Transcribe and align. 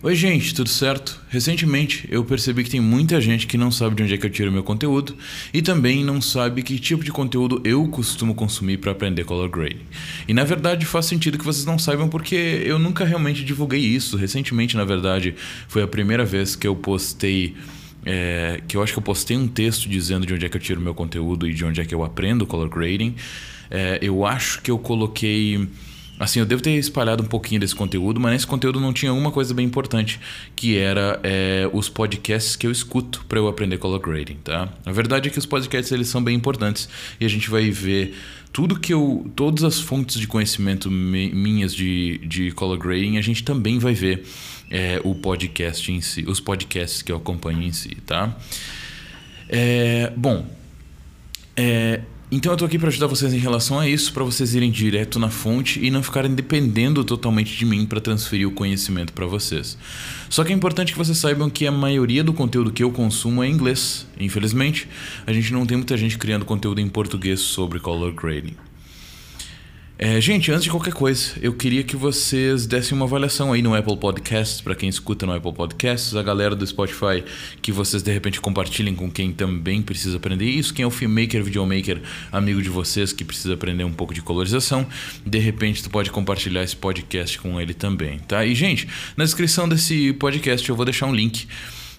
Oi, 0.00 0.14
gente, 0.14 0.54
tudo 0.54 0.68
certo? 0.68 1.20
Recentemente 1.28 2.06
eu 2.08 2.24
percebi 2.24 2.62
que 2.62 2.70
tem 2.70 2.80
muita 2.80 3.20
gente 3.20 3.48
que 3.48 3.58
não 3.58 3.68
sabe 3.68 3.96
de 3.96 4.04
onde 4.04 4.14
é 4.14 4.16
que 4.16 4.26
eu 4.26 4.30
tiro 4.30 4.52
meu 4.52 4.62
conteúdo 4.62 5.16
e 5.52 5.60
também 5.60 6.04
não 6.04 6.20
sabe 6.20 6.62
que 6.62 6.78
tipo 6.78 7.02
de 7.02 7.10
conteúdo 7.10 7.60
eu 7.64 7.84
costumo 7.88 8.32
consumir 8.32 8.76
para 8.76 8.92
aprender 8.92 9.24
color 9.24 9.48
grading. 9.48 9.80
E 10.28 10.32
na 10.32 10.44
verdade 10.44 10.86
faz 10.86 11.06
sentido 11.06 11.36
que 11.36 11.44
vocês 11.44 11.66
não 11.66 11.80
saibam 11.80 12.08
porque 12.08 12.62
eu 12.64 12.78
nunca 12.78 13.04
realmente 13.04 13.44
divulguei 13.44 13.80
isso. 13.80 14.16
Recentemente, 14.16 14.76
na 14.76 14.84
verdade, 14.84 15.34
foi 15.66 15.82
a 15.82 15.88
primeira 15.88 16.24
vez 16.24 16.54
que 16.54 16.68
eu 16.68 16.76
postei. 16.76 17.56
É, 18.06 18.62
que 18.68 18.76
eu 18.76 18.82
acho 18.84 18.92
que 18.92 19.00
eu 19.00 19.02
postei 19.02 19.36
um 19.36 19.48
texto 19.48 19.88
dizendo 19.88 20.24
de 20.24 20.32
onde 20.32 20.46
é 20.46 20.48
que 20.48 20.56
eu 20.56 20.60
tiro 20.60 20.80
meu 20.80 20.94
conteúdo 20.94 21.44
e 21.44 21.52
de 21.52 21.64
onde 21.64 21.80
é 21.80 21.84
que 21.84 21.92
eu 21.92 22.04
aprendo 22.04 22.46
color 22.46 22.68
grading. 22.68 23.16
É, 23.68 23.98
eu 24.00 24.24
acho 24.24 24.62
que 24.62 24.70
eu 24.70 24.78
coloquei 24.78 25.68
Assim, 26.18 26.40
eu 26.40 26.46
devo 26.46 26.60
ter 26.60 26.72
espalhado 26.72 27.22
um 27.22 27.26
pouquinho 27.26 27.60
desse 27.60 27.74
conteúdo, 27.74 28.18
mas 28.18 28.32
nesse 28.32 28.46
conteúdo 28.46 28.80
não 28.80 28.92
tinha 28.92 29.12
uma 29.12 29.30
coisa 29.30 29.54
bem 29.54 29.64
importante, 29.64 30.18
que 30.56 30.76
era 30.76 31.20
é, 31.22 31.68
os 31.72 31.88
podcasts 31.88 32.56
que 32.56 32.66
eu 32.66 32.72
escuto 32.72 33.24
para 33.28 33.38
eu 33.38 33.46
aprender 33.46 33.78
color 33.78 34.00
grading, 34.00 34.38
tá? 34.42 34.68
A 34.84 34.92
verdade 34.92 35.28
é 35.28 35.30
que 35.30 35.38
os 35.38 35.46
podcasts 35.46 35.92
eles 35.92 36.08
são 36.08 36.22
bem 36.22 36.36
importantes 36.36 36.88
e 37.20 37.24
a 37.24 37.28
gente 37.28 37.48
vai 37.48 37.70
ver 37.70 38.16
tudo 38.52 38.78
que 38.80 38.92
eu, 38.92 39.30
todas 39.36 39.62
as 39.62 39.80
fontes 39.80 40.18
de 40.18 40.26
conhecimento 40.26 40.90
minhas 40.90 41.74
de, 41.74 42.18
de 42.26 42.50
color 42.52 42.78
grading, 42.78 43.16
a 43.16 43.22
gente 43.22 43.44
também 43.44 43.78
vai 43.78 43.94
ver 43.94 44.26
é, 44.70 45.00
o 45.04 45.14
podcast 45.14 45.90
em 45.92 46.00
si, 46.00 46.24
os 46.26 46.40
podcasts 46.40 47.02
que 47.02 47.12
eu 47.12 47.16
acompanho 47.16 47.62
em 47.62 47.72
si, 47.72 47.94
tá? 48.06 48.36
É, 49.48 50.12
bom, 50.16 50.46
é, 51.56 52.00
então 52.30 52.52
eu 52.52 52.58
tô 52.58 52.64
aqui 52.66 52.78
para 52.78 52.88
ajudar 52.88 53.06
vocês 53.06 53.32
em 53.32 53.38
relação 53.38 53.78
a 53.80 53.88
isso, 53.88 54.12
para 54.12 54.22
vocês 54.22 54.54
irem 54.54 54.70
direto 54.70 55.18
na 55.18 55.30
fonte 55.30 55.82
e 55.82 55.90
não 55.90 56.02
ficarem 56.02 56.34
dependendo 56.34 57.02
totalmente 57.02 57.56
de 57.56 57.64
mim 57.64 57.86
para 57.86 58.00
transferir 58.00 58.46
o 58.46 58.52
conhecimento 58.52 59.14
para 59.14 59.26
vocês. 59.26 59.78
Só 60.28 60.44
que 60.44 60.52
é 60.52 60.54
importante 60.54 60.92
que 60.92 60.98
vocês 60.98 61.16
saibam 61.16 61.48
que 61.48 61.66
a 61.66 61.72
maioria 61.72 62.22
do 62.22 62.34
conteúdo 62.34 62.70
que 62.70 62.84
eu 62.84 62.90
consumo 62.90 63.42
é 63.42 63.48
em 63.48 63.52
inglês. 63.52 64.06
Infelizmente, 64.20 64.86
a 65.26 65.32
gente 65.32 65.52
não 65.54 65.64
tem 65.64 65.78
muita 65.78 65.96
gente 65.96 66.18
criando 66.18 66.44
conteúdo 66.44 66.80
em 66.80 66.88
português 66.88 67.40
sobre 67.40 67.80
color 67.80 68.12
grading. 68.12 68.67
É, 70.00 70.20
gente, 70.20 70.52
antes 70.52 70.62
de 70.62 70.70
qualquer 70.70 70.94
coisa, 70.94 71.32
eu 71.42 71.52
queria 71.52 71.82
que 71.82 71.96
vocês 71.96 72.68
dessem 72.68 72.96
uma 72.96 73.04
avaliação 73.04 73.52
aí 73.52 73.60
no 73.60 73.74
Apple 73.74 73.96
Podcasts, 73.96 74.60
para 74.60 74.76
quem 74.76 74.88
escuta 74.88 75.26
no 75.26 75.34
Apple 75.34 75.52
Podcasts, 75.52 76.14
a 76.14 76.22
galera 76.22 76.54
do 76.54 76.64
Spotify, 76.64 77.24
que 77.60 77.72
vocês 77.72 78.00
de 78.00 78.12
repente 78.12 78.40
compartilhem 78.40 78.94
com 78.94 79.10
quem 79.10 79.32
também 79.32 79.82
precisa 79.82 80.16
aprender 80.16 80.44
isso, 80.44 80.72
quem 80.72 80.84
é 80.84 80.86
o 80.86 80.90
filmmaker, 80.90 81.42
videomaker, 81.42 82.00
amigo 82.30 82.62
de 82.62 82.68
vocês 82.68 83.12
que 83.12 83.24
precisa 83.24 83.54
aprender 83.54 83.82
um 83.82 83.92
pouco 83.92 84.14
de 84.14 84.22
colorização, 84.22 84.86
de 85.26 85.38
repente 85.40 85.82
tu 85.82 85.90
pode 85.90 86.12
compartilhar 86.12 86.62
esse 86.62 86.76
podcast 86.76 87.36
com 87.40 87.60
ele 87.60 87.74
também, 87.74 88.20
tá? 88.20 88.46
E 88.46 88.54
gente, 88.54 88.86
na 89.16 89.24
descrição 89.24 89.68
desse 89.68 90.12
podcast 90.12 90.68
eu 90.68 90.76
vou 90.76 90.84
deixar 90.84 91.06
um 91.06 91.14
link, 91.14 91.48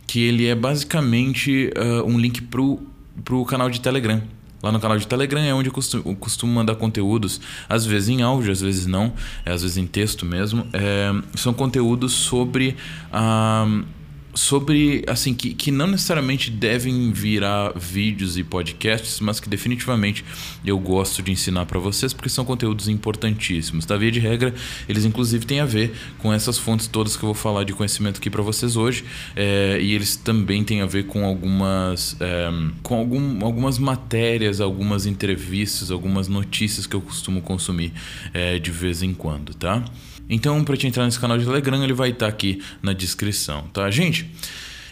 que 0.08 0.22
ele 0.22 0.48
é 0.48 0.56
basicamente 0.56 1.70
uh, 1.76 2.10
um 2.10 2.18
link 2.18 2.44
pro, 2.44 2.82
pro 3.26 3.44
canal 3.44 3.70
de 3.70 3.82
Telegram 3.82 4.24
Lá 4.62 4.72
no 4.72 4.80
canal 4.80 4.98
de 4.98 5.08
Telegram 5.08 5.42
é 5.42 5.54
onde 5.54 5.70
eu 5.70 5.74
costumo, 5.74 6.04
eu 6.06 6.16
costumo, 6.16 6.54
mandar 6.54 6.76
conteúdos, 6.76 7.40
às 7.68 7.86
vezes 7.86 8.10
em 8.10 8.22
áudio, 8.22 8.52
às 8.52 8.62
vezes 8.62 8.86
não, 8.86 9.14
é, 9.46 9.52
às 9.52 9.62
vezes 9.62 9.78
em 9.78 9.88
texto 9.88 10.26
mesmo. 10.26 10.68
É, 10.74 11.12
são 11.36 11.54
conteúdos 11.54 12.12
sobre 12.14 12.76
a. 13.12 13.66
Ah, 13.66 13.99
sobre 14.34 15.04
assim 15.08 15.34
que, 15.34 15.54
que 15.54 15.72
não 15.72 15.88
necessariamente 15.88 16.52
devem 16.52 17.12
virar 17.12 17.74
vídeos 17.76 18.38
e 18.38 18.44
podcasts, 18.44 19.20
mas 19.20 19.40
que 19.40 19.50
definitivamente 19.50 20.24
eu 20.66 20.78
gosto 20.80 21.22
de 21.22 21.32
ensinar 21.32 21.66
para 21.66 21.80
vocês 21.80 22.14
porque 22.14 22.30
são 22.30 22.46
conteúdos 22.46 22.88
importantíssimos. 22.88 23.86
Da 23.86 23.98
via 23.98 24.12
de 24.12 24.20
regra, 24.20 24.54
eles 24.88 25.06
inclusive 25.06 25.46
têm 25.46 25.60
a 25.60 25.66
ver 25.66 25.94
com 26.20 26.32
essas 26.32 26.58
fontes 26.58 26.88
todas 26.88 27.16
que 27.16 27.24
eu 27.24 27.28
vou 27.28 27.34
falar 27.34 27.64
de 27.64 27.74
conhecimento 27.74 28.18
aqui 28.18 28.30
para 28.30 28.42
vocês 28.42 28.76
hoje, 28.76 29.04
é, 29.36 29.80
e 29.82 29.94
eles 29.94 30.16
também 30.16 30.64
têm 30.64 30.82
a 30.82 30.86
ver 30.86 31.06
com 31.06 31.26
algumas 31.26 32.16
é, 32.20 32.50
com 32.84 32.96
algum, 32.96 33.44
algumas 33.44 33.78
matérias, 33.78 34.62
algumas 34.62 35.06
entrevistas, 35.06 35.92
algumas 35.92 36.28
notícias 36.28 36.86
que 36.86 36.96
eu 36.96 37.02
costumo 37.02 37.42
consumir 37.42 37.94
é, 38.34 38.60
de 38.60 38.72
vez 38.72 39.02
em 39.02 39.14
quando, 39.14 39.54
tá? 39.54 39.84
Então, 40.30 40.64
para 40.64 40.78
te 40.78 40.86
entrar 40.86 41.06
nesse 41.06 41.20
canal 41.20 41.38
de 41.38 41.46
Telegram, 41.46 41.84
ele 41.84 41.94
vai 41.94 42.10
estar 42.10 42.28
tá 42.28 42.32
aqui 42.32 42.62
na 42.82 42.94
descrição, 42.94 43.64
tá, 43.74 43.90
gente? 43.90 44.30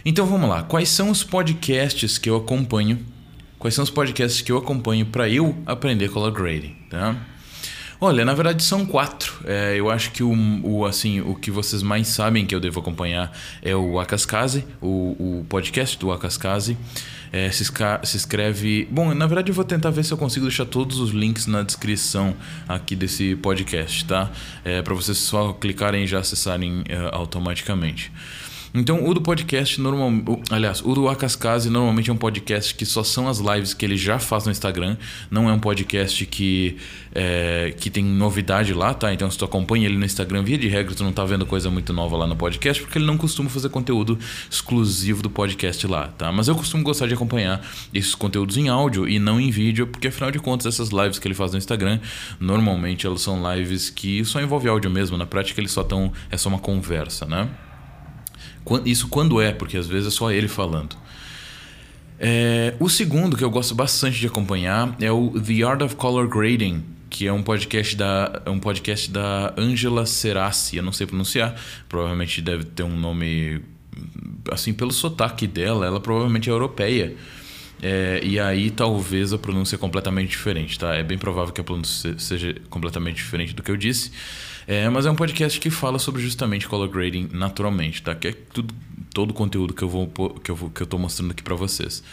Então 0.04 0.26
vamos 0.26 0.50
lá. 0.50 0.64
Quais 0.64 0.90
são 0.90 1.10
os 1.10 1.24
podcasts 1.24 2.18
que 2.18 2.30
eu 2.30 2.38
acompanho? 2.38 3.00
Quais 3.60 3.76
são 3.76 3.84
os 3.84 3.90
podcasts 3.90 4.42
que 4.42 4.52
eu 4.52 4.58
acompanho 4.58 5.06
para 5.06 5.30
eu 5.30 5.56
aprender 5.66 6.10
color 6.10 6.32
grading, 6.32 6.76
tá? 6.90 7.16
Olha, 8.00 8.24
na 8.24 8.34
verdade 8.34 8.64
são 8.64 8.86
quatro. 8.86 9.40
É, 9.44 9.76
eu 9.76 9.90
acho 9.90 10.12
que 10.12 10.24
o, 10.24 10.32
o, 10.64 10.86
assim, 10.86 11.22
o 11.22 11.34
que 11.34 11.50
vocês 11.50 11.82
mais 11.82 12.08
sabem 12.08 12.46
que 12.46 12.54
eu 12.54 12.60
devo 12.60 12.80
acompanhar 12.80 13.32
é 13.62 13.76
o 13.76 14.00
Akaskaze, 14.00 14.66
o, 14.82 15.40
o 15.40 15.46
podcast 15.50 15.98
do 15.98 16.12
Akaskaze. 16.12 16.78
É, 17.32 17.52
se, 17.52 17.66
se, 17.66 18.18
escreve. 18.18 18.88
Bom, 18.90 19.14
na 19.14 19.28
verdade 19.28 19.52
eu 19.52 19.56
vou 19.56 19.66
tentar 19.66 19.90
ver 19.90 20.04
se 20.06 20.14
eu 20.14 20.18
consigo 20.18 20.46
deixar 20.46 20.66
todos 20.66 21.00
os 21.00 21.12
links 21.12 21.46
na 21.46 21.62
descrição 21.62 22.34
aqui 22.68 22.96
desse 22.96 23.36
podcast, 23.36 24.06
tá? 24.06 24.32
É, 24.64 24.82
para 24.82 24.94
vocês 24.94 25.18
só 25.18 25.52
clicarem 25.54 26.04
e 26.04 26.08
já 26.08 26.20
acessarem 26.20 26.84
é, 26.88 27.10
automaticamente. 27.12 28.12
Então, 28.80 29.04
o 29.08 29.12
do 29.12 29.20
podcast, 29.20 29.82
normal, 29.82 30.40
aliás, 30.52 30.84
o 30.86 30.94
do 30.94 31.10
Acascase 31.10 31.68
normalmente 31.68 32.12
é 32.12 32.14
um 32.14 32.18
podcast 32.18 32.76
que 32.76 32.86
só 32.86 33.04
são 33.04 33.28
as 33.28 33.40
lives 33.40 33.74
que 33.74 33.84
ele 33.84 33.98
já 33.98 34.20
faz 34.20 34.46
no 34.46 34.52
Instagram. 34.52 34.98
Não 35.32 35.50
é 35.50 35.54
um 35.54 35.60
podcast 35.60 36.24
que, 36.28 36.78
é, 37.14 37.74
que 37.76 37.90
tem 37.90 38.04
novidade 38.04 38.76
lá, 38.76 38.94
tá? 38.94 39.12
Então, 39.12 39.32
se 39.32 39.38
tu 39.38 39.46
acompanha 39.46 39.88
ele 39.88 39.98
no 39.98 40.06
Instagram, 40.06 40.44
via 40.44 40.60
de 40.60 40.68
regra, 40.68 40.94
tu 40.94 41.04
não 41.04 41.12
tá 41.12 41.26
vendo 41.26 41.44
coisa 41.44 41.72
muito 41.72 41.92
nova 41.92 42.16
lá 42.18 42.28
no 42.28 42.36
podcast, 42.36 42.84
porque 42.84 43.00
ele 43.00 43.06
não 43.06 43.18
costuma 43.18 43.50
fazer 43.50 43.70
conteúdo 43.70 44.20
exclusivo 44.50 45.24
do 45.24 45.30
podcast 45.30 45.88
lá, 45.88 46.10
tá? 46.10 46.32
Mas 46.32 46.48
eu 46.48 46.54
costumo 46.54 46.84
gostar 46.84 47.08
de 47.08 47.16
acompanhar 47.16 47.66
esses 47.92 48.14
conteúdos 48.14 48.58
em 48.58 48.70
áudio 48.70 49.10
e 49.10 49.18
não 49.18 49.42
em 49.42 49.50
vídeo, 49.50 49.88
porque 49.88 50.10
afinal 50.10 50.30
de 50.30 50.38
contas, 50.38 50.68
essas 50.68 50.90
lives 50.90 51.18
que 51.18 51.28
ele 51.28 51.36
faz 51.36 51.52
no 51.52 51.58
Instagram, 51.58 52.00
normalmente 52.40 53.08
elas 53.08 53.22
são 53.22 53.42
lives 53.56 53.90
que 53.90 54.24
só 54.24 54.40
envolvem 54.40 54.70
áudio 54.70 54.92
mesmo. 54.92 55.18
Na 55.18 55.26
prática, 55.26 55.60
eles 55.60 55.72
só 55.72 55.82
estão. 55.82 56.14
É 56.30 56.38
só 56.38 56.48
uma 56.48 56.60
conversa, 56.60 57.26
né? 57.26 57.50
Isso 58.86 59.08
quando 59.08 59.42
é, 59.42 59.52
porque 59.52 59.78
às 59.78 59.88
vezes 59.88 60.08
é 60.08 60.12
só 60.12 60.32
ele 60.32 60.48
falando. 60.48 60.96
É, 62.20 62.74
o 62.80 62.90
segundo 62.90 63.38
que 63.38 63.44
eu 63.44 63.50
gosto 63.50 63.76
bastante 63.76 64.20
de 64.20 64.28
acompanhar 64.28 64.96
é 65.00 65.12
o 65.12 65.30
The 65.40 65.64
Art 65.64 65.82
of 65.82 65.96
Color 65.96 66.28
Grading, 66.28 66.84
que 67.10 67.28
é 67.28 67.34
um 67.34 67.44
podcast 67.44 67.96
da 67.96 68.42
é 68.46 68.50
um 68.50 68.60
podcast 68.60 69.12
da 69.12 69.54
Angela 69.56 70.06
Serassi, 70.06 70.78
eu 70.78 70.84
não 70.84 70.92
sei 70.92 71.06
pronunciar, 71.06 71.56
provavelmente 71.88 72.42
deve 72.42 72.64
ter 72.64 72.84
um 72.84 72.98
nome 72.98 73.62
assim 74.52 74.74
pelo 74.74 74.92
sotaque 74.92 75.46
dela, 75.46 75.86
ela 75.86 76.00
provavelmente 76.00 76.50
é 76.50 76.52
europeia. 76.52 77.16
É, 77.82 78.20
e 78.24 78.40
aí 78.40 78.72
talvez 78.72 79.34
a 79.34 79.38
pronúncia 79.38 79.76
é 79.76 79.78
completamente 79.78 80.30
diferente, 80.30 80.80
tá? 80.80 80.96
É 80.96 81.04
bem 81.04 81.18
provável 81.18 81.54
que 81.54 81.62
a 81.62 81.64
pronúncia 81.64 82.18
seja 82.18 82.56
completamente 82.70 83.18
diferente 83.18 83.54
do 83.54 83.62
que 83.62 83.70
eu 83.70 83.78
disse. 83.78 84.12
É, 84.68 84.90
mas 84.90 85.06
é 85.06 85.12
um 85.12 85.16
podcast 85.16 85.58
que 85.62 85.70
fala 85.70 85.98
sobre 85.98 86.22
justamente 86.22 86.68
color 86.68 86.90
grading 86.90 87.30
naturalmente, 87.32 88.02
tá? 88.02 88.14
Que 88.14 88.28
é 88.28 88.36
tudo, 88.54 88.76
todo 89.14 89.32
o 89.32 89.34
conteúdo 89.34 89.74
que 89.74 89.82
eu 89.82 89.88
vou 89.88 90.08
que 90.44 90.52
eu 90.52 90.56
vou, 90.56 90.70
que 90.70 90.82
eu 90.82 90.86
tô 90.86 90.98
mostrando 90.98 91.32
aqui 91.32 91.42
para 91.42 91.56
vocês. 91.56 92.04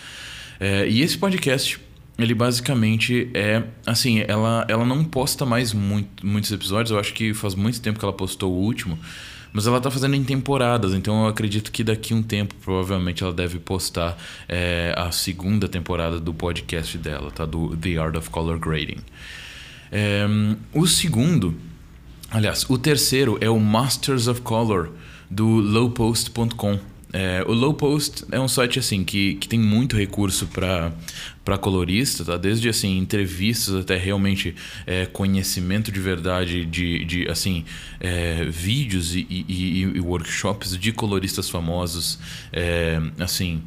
É, 0.60 0.88
e 0.88 1.02
esse 1.02 1.18
podcast 1.18 1.80
ele 2.16 2.32
basicamente 2.32 3.28
é 3.34 3.64
assim, 3.84 4.22
ela, 4.28 4.64
ela 4.68 4.84
não 4.84 5.02
posta 5.02 5.44
mais 5.44 5.72
muito, 5.72 6.24
muitos 6.24 6.52
episódios, 6.52 6.92
eu 6.92 6.98
acho 6.98 7.12
que 7.12 7.34
faz 7.34 7.56
muito 7.56 7.80
tempo 7.80 7.98
que 7.98 8.04
ela 8.04 8.14
postou 8.14 8.52
o 8.52 8.56
último, 8.56 8.96
mas 9.52 9.66
ela 9.66 9.80
tá 9.80 9.90
fazendo 9.90 10.14
em 10.14 10.22
temporadas, 10.22 10.94
então 10.94 11.24
eu 11.24 11.28
acredito 11.28 11.72
que 11.72 11.82
daqui 11.82 12.14
um 12.14 12.22
tempo 12.22 12.54
provavelmente 12.62 13.24
ela 13.24 13.32
deve 13.32 13.58
postar 13.58 14.16
é, 14.48 14.94
a 14.96 15.10
segunda 15.10 15.68
temporada 15.68 16.20
do 16.20 16.32
podcast 16.32 16.96
dela, 16.98 17.32
tá? 17.32 17.44
Do 17.44 17.76
The 17.76 17.96
Art 17.96 18.14
of 18.14 18.30
Color 18.30 18.60
Grading. 18.60 19.00
É, 19.90 20.24
o 20.72 20.86
segundo 20.86 21.56
Aliás, 22.34 22.66
o 22.68 22.76
terceiro 22.76 23.38
é 23.40 23.48
o 23.48 23.60
Masters 23.60 24.26
of 24.26 24.40
Color 24.40 24.90
do 25.30 25.46
lowpost.com. 25.46 26.80
É, 27.12 27.44
o 27.46 27.52
Lowpost 27.52 28.24
é 28.32 28.40
um 28.40 28.48
site 28.48 28.80
assim 28.80 29.04
que, 29.04 29.36
que 29.36 29.46
tem 29.46 29.56
muito 29.56 29.96
recurso 29.96 30.48
para 30.48 31.56
colorista, 31.58 32.24
tá? 32.24 32.36
Desde 32.36 32.68
assim 32.68 32.98
entrevistas 32.98 33.76
até 33.76 33.96
realmente 33.96 34.52
é, 34.84 35.06
conhecimento 35.06 35.92
de 35.92 36.00
verdade 36.00 36.66
de, 36.66 37.04
de 37.04 37.30
assim 37.30 37.64
é, 38.00 38.44
vídeos 38.46 39.14
e, 39.14 39.24
e, 39.30 39.82
e, 39.82 40.00
workshops 40.00 40.76
de 40.76 40.90
coloristas 40.90 41.48
famosos, 41.48 42.18
é, 42.52 43.00
assim 43.20 43.62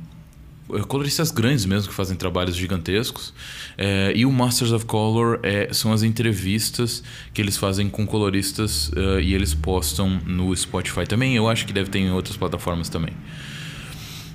coloristas 0.88 1.32
grandes 1.32 1.66
mesmo 1.66 1.90
que 1.90 1.96
fazem 1.96 2.16
trabalhos 2.16 2.56
gigantescos. 2.56 3.34
É, 3.78 4.12
e 4.16 4.26
o 4.26 4.32
Masters 4.32 4.72
of 4.72 4.86
Color 4.86 5.40
é, 5.44 5.72
são 5.74 5.94
as 5.94 6.04
entrevistas 6.04 7.04
que 7.34 7.42
eles 7.42 7.58
fazem 7.58 7.90
com 7.90 8.06
coloristas 8.06 8.90
uh, 8.90 9.20
e 9.22 9.34
eles 9.34 9.54
postam 9.54 10.22
no 10.26 10.56
Spotify 10.56 11.06
também. 11.06 11.36
Eu 11.36 11.48
acho 11.48 11.66
que 11.66 11.74
deve 11.74 11.90
ter 11.90 12.00
em 12.00 12.12
outras 12.12 12.36
plataformas 12.36 12.90
também. 12.90 13.14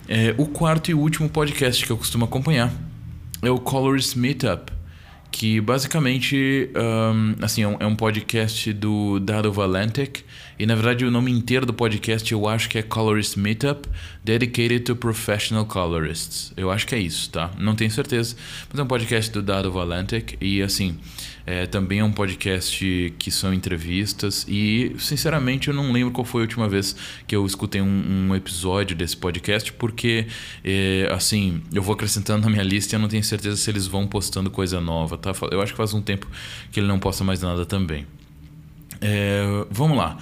É, 0.08 0.34
o 0.38 0.46
quarto 0.46 0.90
e 0.90 0.94
último 0.94 1.29
podcast 1.29 1.84
que 1.84 1.93
eu 1.93 1.96
costumo 1.96 2.25
acompanhar 2.25 2.73
é 3.43 3.50
o 3.50 3.58
Colorist 3.58 4.17
Meetup, 4.17 4.73
que 5.31 5.61
basicamente 5.61 6.70
assim, 7.40 7.62
é 7.62 7.69
um, 7.69 7.76
é 7.81 7.87
um, 7.87 7.96
podcast 7.96 8.73
do 8.73 9.19
Dado 9.20 9.52
Valentic. 9.52 10.25
E 10.62 10.67
na 10.67 10.76
verdade 10.76 11.05
o 11.05 11.11
nome 11.11 11.32
inteiro 11.32 11.67
do 11.67 11.75
podcast 11.75 12.31
eu 12.31 12.47
acho 12.47 12.69
que 12.69 12.79
é 12.79 12.82
Colorist 12.82 13.37
Meetup 13.37 13.88
Dedicated 14.23 14.85
to 14.85 14.94
Professional 14.94 15.67
Colorists. 15.67 16.53
Eu 16.56 16.70
acho 16.70 16.87
que 16.87 16.94
é 16.94 17.00
isso, 17.00 17.29
tá? 17.31 17.50
Não 17.59 17.75
tenho 17.75 17.91
certeza. 17.91 18.37
Mas 18.70 18.79
é 18.79 18.82
um 18.85 18.87
podcast 18.87 19.32
do 19.32 19.43
Dado 19.43 19.73
Valentic. 19.73 20.37
E 20.41 20.62
assim, 20.62 21.00
é, 21.44 21.67
também 21.67 21.99
é 21.99 22.05
um 22.05 22.12
podcast 22.12 23.12
que 23.19 23.29
são 23.32 23.53
entrevistas. 23.53 24.47
E, 24.49 24.94
sinceramente, 25.00 25.67
eu 25.67 25.75
não 25.75 25.91
lembro 25.91 26.12
qual 26.12 26.25
foi 26.25 26.43
a 26.43 26.44
última 26.44 26.69
vez 26.69 26.94
que 27.26 27.35
eu 27.35 27.44
escutei 27.44 27.82
um, 27.82 28.29
um 28.29 28.37
episódio 28.37 28.94
desse 28.94 29.17
podcast, 29.17 29.73
porque, 29.73 30.29
é, 30.62 31.08
assim, 31.11 31.61
eu 31.75 31.82
vou 31.82 31.94
acrescentando 31.94 32.44
na 32.44 32.49
minha 32.49 32.62
lista 32.62 32.94
e 32.94 32.97
eu 32.97 33.00
não 33.00 33.08
tenho 33.08 33.25
certeza 33.25 33.56
se 33.56 33.69
eles 33.69 33.88
vão 33.88 34.06
postando 34.06 34.49
coisa 34.49 34.81
nova, 34.81 35.19
tá? 35.19 35.32
Eu 35.50 35.61
acho 35.61 35.73
que 35.73 35.76
faz 35.76 35.93
um 35.93 36.00
tempo 36.00 36.29
que 36.70 36.79
ele 36.79 36.87
não 36.87 37.00
posta 37.00 37.25
mais 37.25 37.43
nada 37.43 37.67
também. 37.67 38.06
É, 39.00 39.43
vamos 39.69 39.97
lá. 39.99 40.17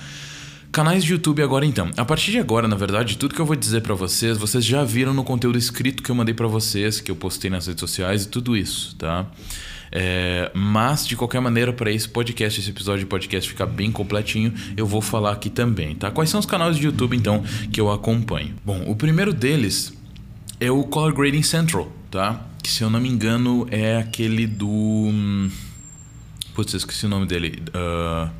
Canais 0.73 1.03
de 1.03 1.13
YouTube 1.13 1.43
agora 1.43 1.67
então. 1.67 1.91
A 1.97 2.05
partir 2.05 2.31
de 2.31 2.39
agora, 2.39 2.69
na 2.69 2.77
verdade, 2.77 3.19
tudo 3.19 3.35
que 3.35 3.41
eu 3.41 3.47
vou 3.47 3.57
dizer 3.57 3.81
para 3.83 3.95
vocês, 3.95 4.39
vocês 4.39 4.65
já 4.65 4.85
viram 4.85 5.13
no 5.13 5.25
conteúdo 5.25 5.59
escrito 5.59 6.01
que 6.01 6.11
eu 6.11 6.15
mandei 6.15 6.33
para 6.33 6.47
vocês, 6.47 7.01
que 7.01 7.11
eu 7.11 7.17
postei 7.17 7.51
nas 7.51 7.67
redes 7.67 7.81
sociais 7.81 8.23
e 8.23 8.29
tudo 8.29 8.57
isso, 8.57 8.95
tá? 8.95 9.27
É, 9.91 10.49
mas, 10.55 11.05
de 11.09 11.17
qualquer 11.17 11.41
maneira, 11.41 11.73
para 11.73 11.91
esse 11.91 12.09
podcast, 12.09 12.61
esse 12.61 12.71
episódio 12.71 13.01
de 13.01 13.07
podcast 13.07 13.51
ficar 13.51 13.67
bem 13.67 13.91
completinho, 13.91 14.55
eu 14.77 14.87
vou 14.87 15.01
falar 15.01 15.33
aqui 15.33 15.51
também, 15.51 15.97
tá? 15.97 16.09
Quais 16.13 16.31
são 16.31 16.39
os 16.39 16.47
canais 16.47 16.77
de 16.77 16.87
YouTube, 16.87 17.17
então, 17.17 17.43
que 17.73 17.81
eu 17.81 17.91
acompanho? 17.91 18.55
Bom, 18.65 18.85
o 18.89 18.95
primeiro 18.95 19.33
deles 19.33 19.93
é 20.61 20.71
o 20.71 20.85
Color 20.85 21.13
Grading 21.13 21.43
Central, 21.43 21.91
tá? 22.13 22.47
Que, 22.63 22.71
se 22.71 22.85
eu 22.85 22.91
não 22.91 23.01
me 23.01 23.09
engano, 23.09 23.67
é 23.73 23.97
aquele 23.97 24.47
do... 24.47 24.69
Hum, 24.69 25.51
putz, 26.55 26.75
eu 26.75 26.79
esqueci 26.79 27.07
o 27.07 27.09
nome 27.09 27.27
dele. 27.27 27.61
Uh... 27.75 28.40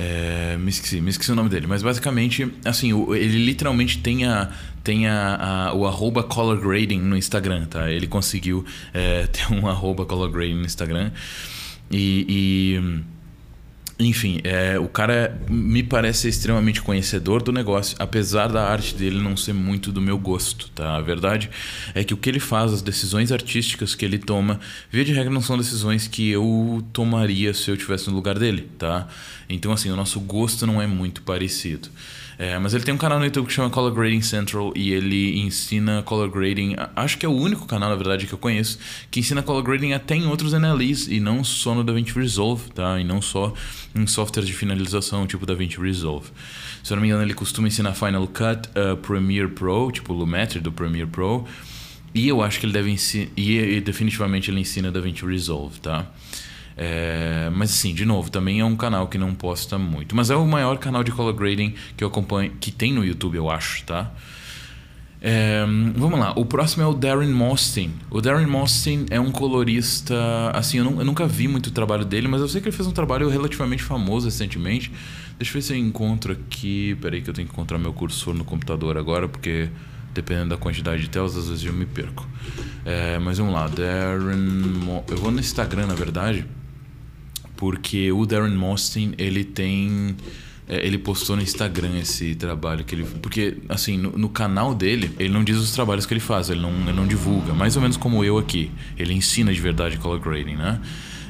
É, 0.00 0.56
me 0.56 0.70
esqueci, 0.70 1.00
me 1.00 1.10
esqueci 1.10 1.32
o 1.32 1.34
nome 1.34 1.48
dele. 1.48 1.66
Mas 1.66 1.82
basicamente, 1.82 2.48
assim, 2.64 2.92
ele 3.12 3.44
literalmente 3.44 3.98
tem, 3.98 4.24
a, 4.24 4.48
tem 4.84 5.08
a, 5.08 5.70
a, 5.70 5.74
o 5.74 5.86
arroba 5.86 6.22
color 6.22 6.60
grading 6.60 7.00
no 7.00 7.16
Instagram, 7.16 7.64
tá? 7.66 7.90
Ele 7.90 8.06
conseguiu 8.06 8.64
é, 8.94 9.26
ter 9.32 9.52
um 9.52 9.66
arroba 9.66 10.06
color 10.06 10.30
grading 10.30 10.54
no 10.54 10.64
Instagram. 10.64 11.10
e, 11.90 12.24
e 12.80 13.17
enfim, 14.00 14.40
é, 14.44 14.78
o 14.78 14.86
cara 14.86 15.36
me 15.50 15.82
parece 15.82 16.28
extremamente 16.28 16.80
conhecedor 16.80 17.42
do 17.42 17.50
negócio, 17.50 17.96
apesar 17.98 18.46
da 18.46 18.68
arte 18.68 18.94
dele 18.94 19.20
não 19.20 19.36
ser 19.36 19.52
muito 19.52 19.90
do 19.90 20.00
meu 20.00 20.16
gosto, 20.16 20.70
tá? 20.70 20.94
A 20.94 21.00
verdade 21.00 21.50
é 21.94 22.04
que 22.04 22.14
o 22.14 22.16
que 22.16 22.30
ele 22.30 22.38
faz, 22.38 22.72
as 22.72 22.80
decisões 22.80 23.32
artísticas 23.32 23.96
que 23.96 24.04
ele 24.04 24.16
toma, 24.16 24.60
via 24.88 25.04
de 25.04 25.12
regra 25.12 25.32
não 25.32 25.40
são 25.40 25.58
decisões 25.58 26.06
que 26.06 26.30
eu 26.30 26.80
tomaria 26.92 27.52
se 27.52 27.70
eu 27.70 27.74
estivesse 27.74 28.08
no 28.08 28.14
lugar 28.14 28.38
dele, 28.38 28.68
tá? 28.78 29.08
Então, 29.48 29.72
assim, 29.72 29.90
o 29.90 29.96
nosso 29.96 30.20
gosto 30.20 30.64
não 30.64 30.80
é 30.80 30.86
muito 30.86 31.22
parecido. 31.22 31.88
É, 32.38 32.56
mas 32.56 32.72
ele 32.72 32.84
tem 32.84 32.94
um 32.94 32.98
canal 32.98 33.18
no 33.18 33.24
YouTube 33.24 33.48
que 33.48 33.52
chama 33.52 33.68
Color 33.68 33.92
Grading 33.92 34.22
Central 34.22 34.72
e 34.76 34.92
ele 34.92 35.40
ensina 35.40 36.04
color 36.04 36.30
grading. 36.30 36.76
Acho 36.94 37.18
que 37.18 37.26
é 37.26 37.28
o 37.28 37.32
único 37.32 37.66
canal, 37.66 37.90
na 37.90 37.96
verdade, 37.96 38.28
que 38.28 38.32
eu 38.32 38.38
conheço 38.38 38.78
que 39.10 39.18
ensina 39.18 39.42
color 39.42 39.60
grading 39.64 39.92
até 39.92 40.14
em 40.14 40.24
outros 40.28 40.52
NLEs 40.52 41.08
e 41.08 41.18
não 41.18 41.42
só 41.42 41.74
no 41.74 41.82
DaVinci 41.82 42.12
Resolve, 42.14 42.70
tá? 42.70 43.00
E 43.00 43.02
não 43.02 43.20
só 43.20 43.52
em 43.92 44.06
softwares 44.06 44.48
de 44.48 44.54
finalização 44.54 45.26
tipo 45.26 45.44
DaVinci 45.44 45.80
Resolve. 45.80 46.30
Se 46.84 46.92
eu 46.92 46.96
não 46.96 47.02
me 47.02 47.08
engano, 47.08 47.24
ele 47.24 47.34
costuma 47.34 47.66
ensinar 47.66 47.92
Final 47.94 48.28
Cut, 48.28 48.68
uh, 48.68 48.96
Premiere 48.98 49.48
Pro, 49.48 49.90
tipo 49.90 50.12
Lumetri 50.12 50.60
do 50.60 50.70
Premiere 50.70 51.10
Pro. 51.10 51.44
E 52.14 52.28
eu 52.28 52.40
acho 52.40 52.60
que 52.60 52.66
ele 52.66 52.72
deve 52.72 52.88
ensinar. 52.88 53.30
E 53.36 53.80
definitivamente 53.80 54.48
ele 54.48 54.60
ensina 54.60 54.92
DaVinci 54.92 55.26
Resolve, 55.26 55.80
tá? 55.80 56.06
É, 56.80 57.50
mas 57.52 57.72
assim, 57.72 57.92
de 57.92 58.04
novo, 58.04 58.30
também 58.30 58.60
é 58.60 58.64
um 58.64 58.76
canal 58.76 59.08
que 59.08 59.18
não 59.18 59.34
posta 59.34 59.76
muito. 59.76 60.14
Mas 60.14 60.30
é 60.30 60.36
o 60.36 60.46
maior 60.46 60.78
canal 60.78 61.02
de 61.02 61.10
color 61.10 61.34
grading 61.34 61.74
que 61.96 62.04
eu 62.04 62.08
acompanho, 62.08 62.52
que 62.60 62.70
tem 62.70 62.92
no 62.92 63.04
YouTube, 63.04 63.36
eu 63.36 63.50
acho, 63.50 63.84
tá? 63.84 64.12
É, 65.20 65.64
vamos 65.96 66.16
lá, 66.16 66.32
o 66.36 66.46
próximo 66.46 66.84
é 66.84 66.86
o 66.86 66.94
Darren 66.94 67.32
Mostin. 67.32 67.90
O 68.08 68.20
Darren 68.20 68.46
Mostin 68.46 69.06
é 69.10 69.18
um 69.18 69.32
colorista. 69.32 70.14
Assim, 70.54 70.78
eu, 70.78 70.84
não, 70.84 71.00
eu, 71.00 71.04
nunca 71.04 71.26
vi 71.26 71.48
muito 71.48 71.66
o 71.66 71.70
trabalho 71.72 72.04
dele, 72.04 72.28
mas 72.28 72.40
eu 72.40 72.46
sei 72.46 72.60
que 72.60 72.68
ele 72.68 72.76
fez 72.76 72.86
um 72.86 72.92
trabalho 72.92 73.28
relativamente 73.28 73.82
famoso 73.82 74.26
recentemente. 74.26 74.92
Deixa 75.36 75.50
eu 75.50 75.54
ver 75.54 75.62
se 75.62 75.72
eu 75.72 75.76
encontro 75.76 76.32
aqui. 76.32 76.96
Peraí, 77.00 77.20
que 77.20 77.28
eu 77.28 77.34
tenho 77.34 77.48
que 77.48 77.52
encontrar 77.52 77.78
meu 77.78 77.92
cursor 77.92 78.34
no 78.34 78.44
computador 78.44 78.96
agora, 78.96 79.28
porque 79.28 79.68
dependendo 80.14 80.50
da 80.50 80.56
quantidade 80.56 81.02
de 81.02 81.10
telas, 81.10 81.36
às 81.36 81.48
vezes 81.48 81.64
eu 81.64 81.72
me 81.72 81.86
perco. 81.86 82.24
É, 82.84 83.18
mas 83.18 83.38
vamos 83.38 83.52
lá, 83.52 83.66
Darren. 83.66 84.36
Mo... 84.36 85.04
Eu 85.08 85.16
vou 85.16 85.32
no 85.32 85.40
Instagram, 85.40 85.86
na 85.86 85.94
verdade 85.94 86.46
porque 87.58 88.12
o 88.12 88.24
Darren 88.24 88.54
Mostin 88.54 89.14
ele 89.18 89.42
tem 89.42 90.16
é, 90.68 90.86
ele 90.86 90.96
postou 90.96 91.34
no 91.34 91.42
Instagram 91.42 91.98
esse 91.98 92.36
trabalho 92.36 92.84
que 92.84 92.94
ele 92.94 93.04
porque 93.20 93.58
assim 93.68 93.98
no, 93.98 94.16
no, 94.16 94.28
canal 94.28 94.74
dele 94.74 95.10
ele 95.18 95.28
não 95.28 95.42
diz 95.42 95.56
os 95.56 95.72
trabalhos 95.72 96.06
que 96.06 96.14
ele 96.14 96.20
faz 96.20 96.48
ele 96.48 96.60
não, 96.60 96.70
ele 96.70 96.92
não 96.92 97.06
divulga 97.06 97.52
mais 97.52 97.74
ou 97.74 97.82
menos 97.82 97.96
como 97.96 98.24
eu 98.24 98.38
aqui. 98.38 98.70
Ele 98.96 99.12
ensina 99.12 99.52
de 99.52 99.60
verdade 99.60 99.98
color 99.98 100.20
grading 100.20 100.54
né? 100.54 100.80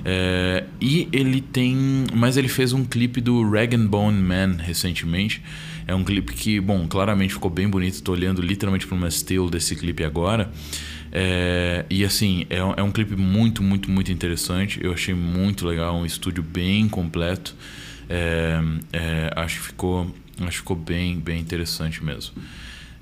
É, 0.04 0.64
e 0.80 1.08
ele 1.10 1.40
tem 1.40 2.04
mas 2.12 2.36
ele 2.36 2.48
fez 2.48 2.74
um 2.74 2.84
clipe 2.84 3.22
do 3.22 3.48
Rag 3.50 3.74
Bone 3.78 4.20
Man 4.20 4.58
recentemente. 4.58 5.42
É 5.86 5.94
um 5.94 6.04
clipe 6.04 6.34
que 6.34 6.60
bom 6.60 6.86
claramente 6.86 7.32
ficou 7.32 7.50
bem 7.50 7.66
bonito 7.66 7.94
estou 7.94 8.14
olhando 8.14 8.42
literalmente 8.42 8.86
para 8.86 8.96
uma 8.96 9.10
still 9.10 9.48
desse 9.48 9.74
clipe 9.74 10.04
agora 10.04 10.52
é, 11.12 11.84
e 11.88 12.05
assim, 12.05 12.46
é, 12.50 12.58
é 12.58 12.82
um 12.82 12.90
clipe 12.90 13.16
muito, 13.16 13.62
muito, 13.62 13.90
muito 13.90 14.12
interessante. 14.12 14.78
Eu 14.82 14.93
achei 14.93 15.14
muito 15.14 15.66
legal, 15.66 15.96
um 15.96 16.06
estúdio 16.06 16.43
bem 16.43 16.88
completo. 16.88 17.55
É, 18.08 18.60
é, 18.93 19.32
acho 19.37 19.56
que 19.56 19.66
ficou, 19.66 20.14
acho 20.40 20.50
que 20.50 20.58
ficou 20.58 20.76
bem, 20.76 21.19
bem 21.19 21.40
interessante 21.40 22.02
mesmo. 22.05 22.34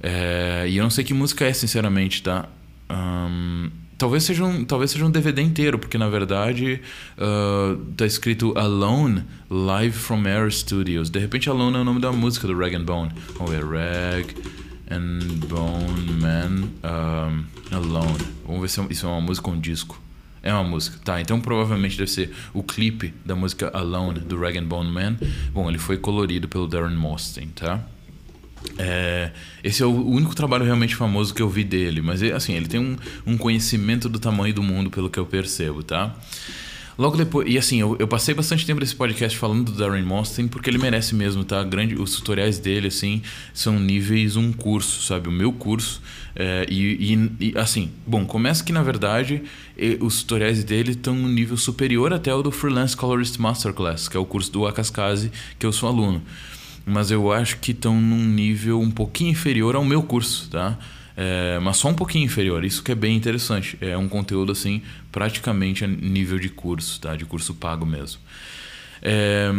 É, 0.03 0.67
e 0.69 0.76
eu 0.76 0.82
não 0.82 0.91
sei 0.91 1.05
que 1.05 1.14
música 1.14 1.44
é, 1.44 1.53
sinceramente, 1.53 2.23
tá? 2.23 2.49
Um, 2.88 3.70
talvez 3.99 4.25
seja 4.25 4.44
um, 4.44 4.64
talvez 4.64 4.91
seja 4.91 5.05
um 5.05 5.11
DVD 5.11 5.43
inteiro, 5.43 5.79
porque 5.79 5.99
na 5.99 6.08
verdade 6.08 6.81
uh, 7.19 7.76
tá 7.97 8.06
escrito 8.06 8.56
Alone 8.56 9.25
Live 9.50 9.97
from 9.97 10.26
Air 10.26 10.53
Studios. 10.53 11.11
De 11.11 11.19
repente, 11.19 11.49
Alone 11.49 11.76
é 11.76 11.81
o 11.81 11.85
nome 11.85 12.00
da 12.00 12.12
música 12.12 12.47
do 12.47 12.56
Rag 12.56 12.76
and 12.76 12.85
Bone. 12.85 13.11
Vamos 13.37 13.50
ver, 13.50 13.64
Rag 13.64 14.35
and 14.91 15.19
Bone 15.49 16.12
Man 16.21 16.69
um, 16.83 17.44
Alone. 17.75 18.25
Vamos 18.47 18.62
ver 18.62 18.69
se 18.69 18.81
é 18.81 18.87
isso 18.91 19.06
é 19.06 19.09
uma 19.09 19.21
música 19.21 19.49
ou 19.49 19.55
um 19.55 19.61
disco. 19.61 20.00
É 20.43 20.53
uma 20.53 20.65
música. 20.65 20.99
Tá, 21.05 21.21
então 21.21 21.41
provavelmente 21.41 21.97
deve 21.99 22.11
ser 22.11 22.33
o 22.55 22.62
clipe 22.62 23.12
da 23.25 23.35
música 23.35 23.71
Alone 23.75 24.21
do 24.21 24.38
Rag 24.38 24.56
and 24.59 24.65
Bone 24.65 24.93
Man. 24.93 25.17
Bom, 25.53 25.69
ele 25.69 25.79
foi 25.79 25.99
colorido 25.99 26.49
pelo 26.49 26.69
Darren 26.69 26.97
Mostin, 26.97 27.49
tá? 27.49 27.85
É, 28.79 29.33
esse 29.62 29.83
é 29.83 29.87
o 29.87 30.06
único 30.06 30.35
trabalho 30.35 30.65
realmente 30.65 30.94
famoso 30.94 31.34
que 31.34 31.43
eu 31.43 31.49
vi 31.49 31.65
dele, 31.65 32.01
mas 32.01 32.22
assim, 32.22 32.55
ele 32.55 32.67
tem 32.67 32.81
um, 32.81 32.96
um 33.27 33.37
conhecimento 33.37 34.08
do 34.08 34.19
tamanho 34.19 34.53
do 34.53 34.63
mundo, 34.63 34.91
pelo 34.91 35.08
que 35.08 35.19
eu 35.19 35.27
percebo, 35.27 35.82
tá? 35.82 36.15
Logo 36.98 37.17
depois, 37.17 37.46
e 37.46 37.58
assim, 37.58 37.79
eu, 37.79 37.94
eu 37.98 38.08
passei 38.08 38.34
bastante 38.34 38.65
tempo 38.65 38.81
nesse 38.81 38.94
podcast 38.94 39.36
falando 39.36 39.70
do 39.70 39.72
Darren 39.72 40.03
Mostin 40.03 40.48
porque 40.48 40.70
ele 40.70 40.79
merece 40.79 41.15
mesmo, 41.15 41.44
tá? 41.44 41.62
Grande, 41.62 41.94
os 41.94 42.17
tutoriais 42.17 42.58
dele, 42.58 42.88
assim, 42.88 43.20
são 43.53 43.79
níveis 43.79 44.34
um 44.34 44.50
curso, 44.50 45.03
sabe? 45.03 45.29
O 45.29 45.32
meu 45.32 45.53
curso. 45.53 46.00
É, 46.34 46.67
e, 46.70 47.15
e, 47.15 47.48
e, 47.48 47.58
assim, 47.58 47.91
bom, 48.06 48.24
começa 48.24 48.65
que 48.65 48.72
na 48.72 48.82
verdade 48.82 49.43
os 50.00 50.22
tutoriais 50.22 50.65
dele 50.65 50.93
estão 50.93 51.15
no 51.15 51.29
nível 51.29 51.56
superior 51.56 52.12
até 52.15 52.34
o 52.34 52.43
do 52.43 52.50
Freelance 52.50 52.96
Colorist 52.96 53.38
Masterclass, 53.38 54.08
que 54.08 54.17
é 54.17 54.20
o 54.20 54.24
curso 54.24 54.50
do 54.50 54.67
Akaskazi, 54.67 55.31
que 55.58 55.67
eu 55.67 55.72
sou 55.72 55.88
aluno. 55.88 56.22
Mas 56.84 57.10
eu 57.10 57.32
acho 57.32 57.58
que 57.58 57.72
estão 57.72 58.00
num 58.00 58.24
nível 58.24 58.81
um 58.81 58.91
pouquinho 58.91 59.31
inferior 59.31 59.74
ao 59.74 59.84
meu 59.84 60.03
curso, 60.03 60.48
tá? 60.50 60.79
É, 61.17 61.58
mas 61.61 61.79
só 61.79 61.89
um 61.89 61.94
pouquinho 61.94 62.27
inferior. 62.27 62.65
Isso 62.65 62.82
que 62.82 62.93
é 62.93 62.94
bem 62.94 63.17
interessante. 63.17 63.79
É 63.81 63.96
um 63.96 64.08
conteúdo 64.08 64.53
assim, 64.53 64.82
praticamente 65.11 65.85
a 65.85 65.89
nível 65.89 66.39
de 66.39 66.51
curso, 66.51 67.01
tá? 67.01 67.17
De 67.17 67.25
curso 67.25 67.55
pago 67.55 67.87
mesmo. 67.87 68.20
É, 69.01 69.51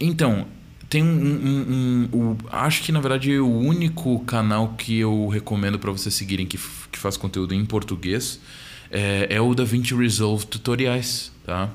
então, 0.00 0.46
tem 0.88 1.02
um, 1.02 1.06
um, 1.06 2.08
um, 2.12 2.18
um, 2.18 2.36
Acho 2.50 2.82
que 2.82 2.92
na 2.92 3.00
verdade 3.00 3.38
o 3.38 3.48
único 3.48 4.20
canal 4.20 4.74
que 4.76 4.98
eu 4.98 5.28
recomendo 5.28 5.78
para 5.78 5.90
vocês 5.90 6.14
seguirem 6.14 6.46
que, 6.46 6.58
que 6.90 6.98
faz 6.98 7.16
conteúdo 7.16 7.54
em 7.54 7.64
português 7.64 8.40
é, 8.90 9.26
é 9.30 9.40
o 9.40 9.54
DaVinci 9.54 9.94
Resolve 9.94 10.46
Tutoriais, 10.46 11.32
tá? 11.44 11.70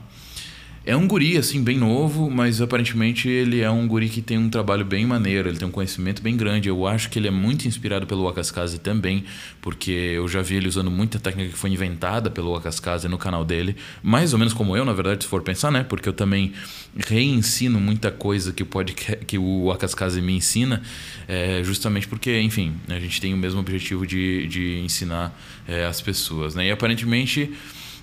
É 0.90 0.96
um 0.96 1.08
guri, 1.08 1.38
assim, 1.38 1.64
bem 1.64 1.78
novo, 1.78 2.32
mas 2.32 2.60
aparentemente 2.60 3.30
ele 3.30 3.62
é 3.62 3.70
um 3.70 3.88
guri 3.88 4.10
que 4.10 4.24
tem 4.24 4.40
um 4.40 4.50
trabalho 4.50 4.84
bem 4.84 5.06
maneiro, 5.06 5.48
ele 5.48 5.56
tem 5.60 5.68
um 5.68 5.72
conhecimento 5.72 6.20
bem 6.20 6.36
grande. 6.36 6.68
Eu 6.68 6.88
acho 6.88 7.12
que 7.12 7.20
ele 7.20 7.28
é 7.28 7.32
muito 7.32 7.68
inspirado 7.68 8.08
pelo 8.08 8.24
Wakaskaze 8.24 8.80
também, 8.80 9.24
porque 9.62 9.92
eu 9.92 10.28
já 10.28 10.42
vi 10.42 10.56
ele 10.56 10.68
usando 10.68 10.90
muita 10.90 11.20
técnica 11.20 11.52
que 11.52 11.56
foi 11.56 11.70
inventada 11.70 12.32
pelo 12.32 12.54
Wakaskaze 12.54 13.08
no 13.08 13.20
canal 13.20 13.46
dele, 13.46 13.76
mais 14.02 14.34
ou 14.34 14.40
menos 14.40 14.52
como 14.52 14.76
eu, 14.76 14.84
na 14.84 14.92
verdade, 14.92 15.26
se 15.26 15.30
for 15.30 15.44
pensar, 15.44 15.72
né? 15.72 15.84
Porque 15.84 16.10
eu 16.10 16.14
também 16.14 16.54
reensino 16.98 17.80
muita 17.80 18.10
coisa 18.10 18.52
que 18.52 18.64
podcast, 18.64 19.24
que 19.26 19.38
o 19.38 19.66
Wakaskaze 19.66 20.20
me 20.24 20.38
ensina, 20.38 20.82
é, 21.28 21.62
justamente 21.64 22.08
porque, 22.08 22.42
enfim, 22.42 22.74
a 22.88 23.00
gente 23.00 23.22
tem 23.22 23.32
o 23.32 23.38
mesmo 23.38 23.60
objetivo 23.60 24.08
de, 24.08 24.48
de 24.48 24.80
ensinar 24.80 25.40
é, 25.68 25.86
as 25.86 26.02
pessoas, 26.02 26.56
né? 26.56 26.66
E 26.66 26.72
aparentemente 26.72 27.54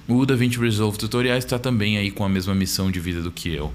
o 0.09 0.25
DaVinci 0.25 0.59
Resolve 0.59 0.99
Tutoriais 0.99 1.45
está 1.45 1.59
também 1.59 1.99
aí 1.99 2.11
com 2.11 2.25
a 2.25 2.29
mesma 2.29 2.55
missão 2.55 2.91
de 2.91 3.01
vida 3.01 3.21
do 3.21 3.31
que 3.31 3.53
eu. 3.55 3.73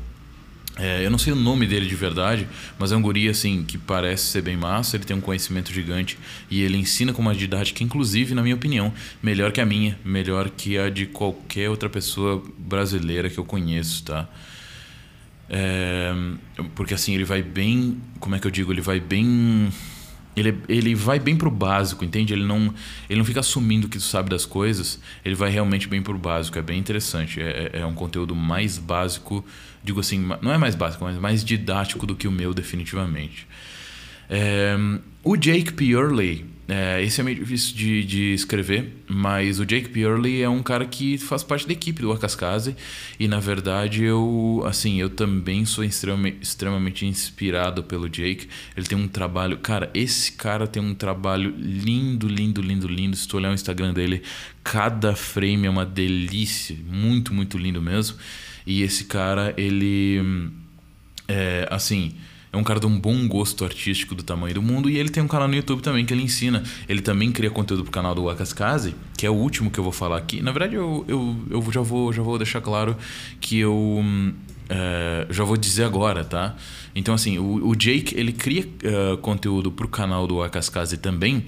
É, 0.78 1.06
eu 1.06 1.12
não 1.12 1.18
sei 1.18 1.34
o 1.34 1.36
nome 1.36 1.68
dele 1.68 1.86
de 1.86 1.96
verdade, 1.96 2.48
mas 2.80 2.92
é 2.92 2.96
um 2.96 3.02
guri 3.02 3.28
assim 3.28 3.64
que 3.64 3.78
parece 3.78 4.28
ser 4.28 4.42
bem 4.42 4.56
massa, 4.56 4.96
ele 4.96 5.04
tem 5.04 5.16
um 5.16 5.22
conhecimento 5.22 5.72
gigante 5.72 6.18
e 6.50 6.62
ele 6.62 6.78
ensina 6.78 7.12
com 7.12 7.22
uma 7.22 7.36
didática, 7.36 7.84
inclusive, 7.84 8.34
na 8.34 8.42
minha 8.42 8.56
opinião, 8.56 8.94
melhor 9.22 9.52
que 9.52 9.60
a 9.60 9.66
minha, 9.66 10.00
melhor 10.04 10.50
que 10.50 10.78
a 10.78 10.90
de 10.90 11.06
qualquer 11.06 11.70
outra 11.70 11.90
pessoa 11.90 12.42
brasileira 12.58 13.30
que 13.30 13.38
eu 13.38 13.44
conheço, 13.44 14.04
tá? 14.04 14.30
É, 15.50 16.14
porque 16.74 16.94
assim, 16.94 17.14
ele 17.14 17.26
vai 17.26 17.42
bem. 17.44 17.98
Como 18.22 18.34
é 18.34 18.40
que 18.40 18.48
eu 18.48 18.52
digo? 18.52 18.72
Ele 18.72 18.80
vai 18.80 19.02
bem 19.02 19.70
ele, 20.36 20.58
ele 20.70 20.96
vai 20.96 21.20
bem 21.20 21.36
pro 21.36 21.52
básico, 21.52 22.06
entende? 22.06 22.34
Ele 22.34 22.46
não, 22.46 22.74
ele 23.10 23.20
não 23.20 23.26
fica 23.26 23.42
assumindo 23.42 23.90
que 23.90 23.98
tu 23.98 24.04
sabe 24.04 24.30
das 24.30 24.46
coisas, 24.46 25.00
ele 25.26 25.36
vai 25.36 25.50
realmente 25.50 25.88
bem 25.88 26.02
pro 26.02 26.18
básico, 26.18 26.58
é 26.58 26.62
bem 26.62 26.80
interessante. 26.80 27.42
É, 27.42 27.72
é, 27.74 27.80
é 27.80 27.86
um 27.86 27.94
conteúdo 27.94 28.36
mais 28.36 28.78
básico, 28.78 29.46
digo 29.84 30.00
assim, 30.00 30.30
não 30.42 30.52
é 30.52 30.58
mais 30.58 30.76
básico, 30.76 31.04
mas 31.04 31.18
mais 31.18 31.44
didático 31.44 32.06
do 32.06 32.16
que 32.16 32.28
o 32.28 32.32
meu, 32.32 32.54
definitivamente. 32.54 33.48
É, 34.30 34.76
o 35.24 35.36
Jake 35.36 35.74
Purley, 35.74 36.46
é, 36.74 37.04
esse 37.04 37.20
é 37.20 37.24
meio 37.26 37.36
difícil 37.36 37.76
de, 37.76 38.02
de 38.06 38.34
escrever, 38.34 39.04
mas 39.06 39.60
o 39.60 39.66
Jake 39.66 39.90
Purley 39.90 40.42
é 40.42 40.48
um 40.48 40.64
cara 40.64 40.86
que 40.86 41.18
faz 41.18 41.44
parte 41.44 41.68
da 41.68 41.74
equipe 41.74 42.02
do 42.02 42.14
Akaskaze 42.14 42.78
e 43.20 43.28
na 43.28 43.42
verdade 43.42 44.06
eu, 44.06 44.64
assim, 44.66 44.98
eu 44.98 45.10
também 45.10 45.66
sou 45.66 45.84
extremamente, 45.84 46.38
extremamente 46.42 47.06
inspirado 47.06 47.84
pelo 47.84 48.08
Jake. 48.08 48.48
Ele 48.78 48.86
tem 48.86 48.98
um 48.98 49.10
trabalho, 49.10 49.58
cara, 49.58 49.92
esse 49.94 50.32
cara 50.32 50.66
tem 50.66 50.82
um 50.82 50.96
trabalho 50.96 51.54
lindo, 51.58 52.26
lindo, 52.26 52.62
lindo, 52.62 52.88
lindo. 52.88 53.18
Se 53.18 53.28
tu 53.28 53.36
olhar 53.36 53.52
o 53.52 53.54
Instagram 53.54 53.94
dele, 53.94 54.22
cada 54.64 55.14
frame 55.14 55.68
é 55.68 55.70
uma 55.70 55.86
delícia, 55.86 56.78
muito, 56.88 57.34
muito 57.34 57.58
lindo 57.58 57.82
mesmo. 57.82 58.16
E 58.66 58.82
esse 58.82 59.04
cara, 59.04 59.54
ele, 59.58 60.22
é, 61.28 61.68
assim 61.70 62.14
é 62.54 62.58
um 62.58 62.64
cara 62.64 62.80
de 62.80 62.86
um 62.86 63.00
bom 63.00 63.28
gosto 63.28 63.64
artístico 63.64 64.14
do 64.14 64.24
tamanho 64.24 64.56
do 64.56 64.62
mundo 64.62 64.90
e 64.90 64.98
ele 64.98 65.10
tem 65.10 65.24
um 65.24 65.28
canal 65.28 65.48
no 65.48 65.56
YouTube 65.56 65.82
também 65.82 66.06
que 66.06 66.14
ele 66.14 66.24
ensina. 66.24 66.64
Ele 66.88 67.02
também 67.02 67.32
cria 67.32 67.50
conteúdo 67.50 67.84
pro 67.84 67.92
canal 67.92 68.14
do 68.14 68.30
Akaskaze, 68.30 68.94
que 69.18 69.26
é 69.26 69.30
o 69.30 69.34
último 69.34 69.72
que 69.72 69.80
eu 69.80 69.84
vou 69.84 69.94
falar 69.94 70.18
aqui. 70.18 70.42
Na 70.42 70.52
verdade, 70.52 70.76
eu, 70.76 71.06
eu, 71.08 71.36
eu 71.50 71.72
já, 71.72 71.82
vou, 71.82 72.12
já 72.12 72.22
vou 72.22 72.38
deixar 72.38 72.60
claro 72.60 72.98
que 73.40 73.58
eu 73.58 74.04
é, 74.68 75.28
já 75.30 75.44
vou 75.44 75.58
dizer 75.58 75.84
agora, 75.84 76.24
tá? 76.26 76.56
Então, 76.96 77.14
assim, 77.14 77.38
o, 77.38 77.68
o 77.68 77.76
Jake, 77.76 78.18
ele 78.18 78.32
cria 78.32 78.64
uh, 78.64 79.18
conteúdo 79.18 79.72
pro 79.72 79.88
canal 79.88 80.28
do 80.28 80.42
Akaskaze 80.42 80.98
também, 80.98 81.46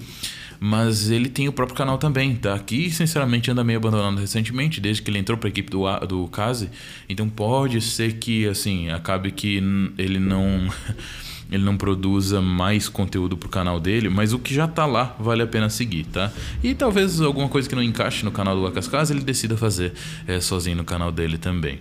mas 0.66 1.10
ele 1.10 1.28
tem 1.28 1.46
o 1.46 1.52
próprio 1.52 1.76
canal 1.76 1.98
também, 1.98 2.34
tá? 2.36 2.58
Que 2.58 2.90
sinceramente 2.90 3.50
anda 3.50 3.62
meio 3.62 3.78
abandonado 3.78 4.18
recentemente, 4.18 4.80
desde 4.80 5.02
que 5.02 5.10
ele 5.10 5.18
entrou 5.18 5.36
para 5.36 5.48
a 5.48 5.50
equipe 5.50 5.70
do, 5.70 5.84
do 6.08 6.26
Kaze. 6.28 6.70
Então 7.06 7.28
pode 7.28 7.82
ser 7.82 8.14
que 8.14 8.48
assim 8.48 8.88
acabe 8.88 9.30
que 9.30 9.56
ele 9.98 10.18
não 10.18 10.66
ele 11.52 11.62
não 11.62 11.76
produza 11.76 12.40
mais 12.40 12.88
conteúdo 12.88 13.36
pro 13.36 13.50
canal 13.50 13.78
dele, 13.78 14.08
mas 14.08 14.32
o 14.32 14.38
que 14.38 14.54
já 14.54 14.66
tá 14.66 14.86
lá 14.86 15.14
vale 15.20 15.42
a 15.42 15.46
pena 15.46 15.68
seguir, 15.68 16.04
tá? 16.04 16.32
E 16.62 16.72
talvez 16.72 17.20
alguma 17.20 17.50
coisa 17.50 17.68
que 17.68 17.74
não 17.74 17.82
encaixe 17.82 18.24
no 18.24 18.32
canal 18.32 18.56
do 18.56 18.66
Acascas 18.66 19.10
ele 19.10 19.20
decida 19.20 19.58
fazer 19.58 19.92
é, 20.26 20.40
sozinho 20.40 20.78
no 20.78 20.84
canal 20.84 21.12
dele 21.12 21.36
também. 21.36 21.78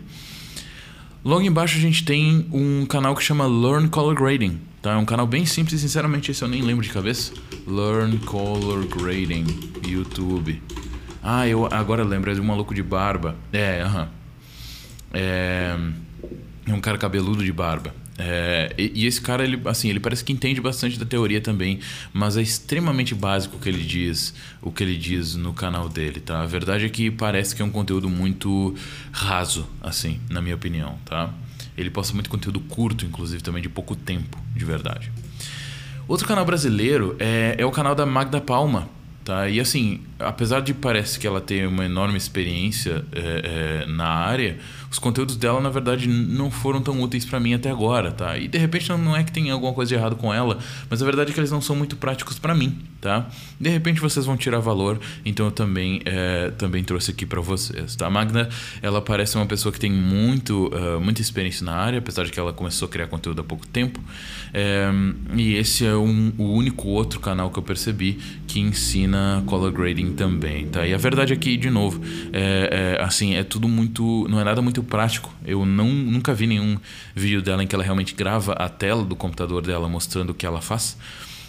Logo 1.23 1.41
embaixo 1.43 1.77
a 1.77 1.81
gente 1.81 2.03
tem 2.03 2.47
um 2.51 2.85
canal 2.85 3.15
que 3.15 3.23
chama 3.23 3.47
Learn 3.47 3.87
Color 3.87 4.13
Grading. 4.13 4.72
Tá? 4.83 4.91
É 4.91 4.97
um 4.97 5.05
canal 5.05 5.25
bem 5.25 5.45
simples, 5.45 5.79
sinceramente 5.79 6.29
esse 6.29 6.41
eu 6.41 6.47
nem 6.49 6.61
lembro 6.61 6.83
de 6.83 6.89
cabeça. 6.89 7.31
Learn 7.65 8.17
Color 8.17 8.85
Grading, 8.85 9.45
YouTube. 9.87 10.61
Ah, 11.23 11.47
eu 11.47 11.65
agora 11.71 12.03
lembro, 12.03 12.29
é 12.29 12.33
de 12.33 12.41
um 12.41 12.43
maluco 12.43 12.75
de 12.75 12.83
barba. 12.83 13.33
É, 13.53 13.81
aham. 13.81 14.01
Uh 14.01 14.05
-huh. 14.05 14.09
É, 15.13 15.77
é 16.67 16.73
um 16.73 16.81
cara 16.81 16.97
cabeludo 16.97 17.45
de 17.45 17.53
barba. 17.53 17.95
É, 18.17 18.75
e, 18.77 18.91
e, 18.93 19.05
esse 19.05 19.21
cara, 19.21 19.45
ele, 19.45 19.57
assim, 19.65 19.89
ele 19.89 20.01
parece 20.01 20.21
que 20.21 20.33
entende 20.33 20.59
bastante 20.59 20.99
da 20.99 21.05
teoria 21.05 21.39
também, 21.39 21.79
mas 22.11 22.35
é 22.35 22.41
extremamente 22.41 23.15
básico 23.15 23.55
o 23.55 23.59
que 23.59 23.69
ele 23.69 23.83
diz, 23.83 24.33
o 24.61 24.69
que 24.69 24.83
ele 24.83 24.97
diz 24.97 25.33
no 25.35 25.53
canal 25.53 25.87
dele, 25.87 26.19
tá? 26.19 26.41
A 26.41 26.45
verdade 26.45 26.85
é 26.85 26.89
que 26.89 27.09
parece 27.09 27.55
que 27.55 27.61
é 27.61 27.65
um 27.65 27.71
conteúdo 27.71 28.09
muito 28.09 28.75
raso, 29.13 29.65
assim, 29.81 30.19
na 30.29 30.41
minha 30.41 30.55
opinião, 30.55 30.99
tá? 31.05 31.33
Ele 31.77 31.89
posta 31.89 32.13
muito 32.13 32.29
conteúdo 32.29 32.59
curto, 32.59 33.05
inclusive, 33.05 33.41
também 33.41 33.61
de 33.61 33.69
pouco 33.69 33.95
tempo, 33.95 34.37
de 34.55 34.63
verdade. 34.63 35.11
Outro 36.07 36.27
canal 36.27 36.45
brasileiro 36.45 37.15
é, 37.19 37.55
é 37.57 37.65
o 37.65 37.71
canal 37.71 37.95
da 37.95 38.05
Magda 38.05 38.41
Palma, 38.41 38.89
tá? 39.23 39.47
E 39.49 39.59
assim, 39.59 40.01
apesar 40.25 40.61
de 40.61 40.73
parece 40.73 41.19
que 41.19 41.27
ela 41.27 41.41
tem 41.41 41.65
uma 41.65 41.85
enorme 41.85 42.17
experiência 42.17 43.03
é, 43.11 43.83
é, 43.83 43.85
na 43.87 44.07
área, 44.07 44.57
os 44.93 44.99
conteúdos 44.99 45.35
dela, 45.35 45.59
na 45.59 45.69
verdade, 45.69 46.07
não 46.07 46.51
foram 46.51 46.79
tão 46.81 47.01
úteis 47.01 47.25
para 47.25 47.39
mim 47.39 47.53
até 47.53 47.69
agora, 47.69 48.11
tá? 48.11 48.37
E 48.37 48.47
de 48.47 48.57
repente 48.57 48.89
não 48.89 49.15
é 49.15 49.23
que 49.23 49.31
tem 49.31 49.49
alguma 49.49 49.73
coisa 49.73 49.89
de 49.89 49.95
errado 49.95 50.15
com 50.15 50.31
ela, 50.31 50.59
mas 50.89 51.01
a 51.01 51.05
verdade 51.05 51.31
é 51.31 51.33
que 51.33 51.39
eles 51.39 51.49
não 51.49 51.61
são 51.61 51.75
muito 51.75 51.95
práticos 51.95 52.37
para 52.37 52.53
mim, 52.53 52.77
tá? 53.01 53.27
De 53.59 53.69
repente 53.69 53.99
vocês 53.99 54.25
vão 54.25 54.37
tirar 54.37 54.59
valor, 54.59 54.99
então 55.25 55.47
eu 55.47 55.51
também, 55.51 55.99
é, 56.05 56.51
também 56.51 56.83
trouxe 56.83 57.09
aqui 57.09 57.25
para 57.25 57.41
vocês, 57.41 57.95
tá? 57.95 58.05
A 58.05 58.09
Magna, 58.09 58.47
ela 58.81 59.01
parece 59.01 59.35
uma 59.35 59.47
pessoa 59.47 59.71
que 59.71 59.79
tem 59.79 59.91
muito, 59.91 60.67
uh, 60.67 61.01
muita 61.01 61.21
experiência 61.21 61.65
na 61.65 61.73
área, 61.73 61.97
apesar 61.97 62.25
de 62.25 62.31
que 62.31 62.39
ela 62.39 62.53
começou 62.53 62.87
a 62.87 62.91
criar 62.91 63.07
conteúdo 63.07 63.41
há 63.41 63.43
pouco 63.43 63.65
tempo. 63.65 63.99
É, 64.53 64.91
e 65.35 65.55
esse 65.55 65.85
é 65.85 65.95
um, 65.95 66.31
o 66.37 66.53
único 66.53 66.87
outro 66.89 67.19
canal 67.19 67.49
que 67.49 67.57
eu 67.57 67.63
percebi 67.63 68.19
que 68.45 68.59
ensina 68.59 69.43
color 69.47 69.71
grading 69.71 70.12
também, 70.13 70.67
tá? 70.67 70.85
E 70.85 70.93
a 70.93 70.97
verdade 70.97 71.33
é 71.33 71.35
que, 71.35 71.57
de 71.57 71.69
novo, 71.69 72.01
é, 72.31 72.97
é 72.99 73.03
assim, 73.03 73.35
é 73.35 73.43
tudo 73.43 73.67
muito, 73.67 74.27
não 74.29 74.39
é 74.39 74.43
nada 74.43 74.61
muito 74.61 74.81
prático. 74.81 75.33
Eu 75.45 75.65
não, 75.65 75.89
nunca 75.89 76.33
vi 76.33 76.47
nenhum 76.47 76.77
vídeo 77.15 77.41
dela 77.41 77.63
em 77.63 77.67
que 77.67 77.75
ela 77.75 77.83
realmente 77.83 78.15
grava 78.15 78.53
a 78.53 78.69
tela 78.69 79.03
do 79.03 79.15
computador 79.15 79.61
dela 79.61 79.89
mostrando 79.89 80.29
o 80.29 80.33
que 80.33 80.45
ela 80.45 80.61
faz. 80.61 80.97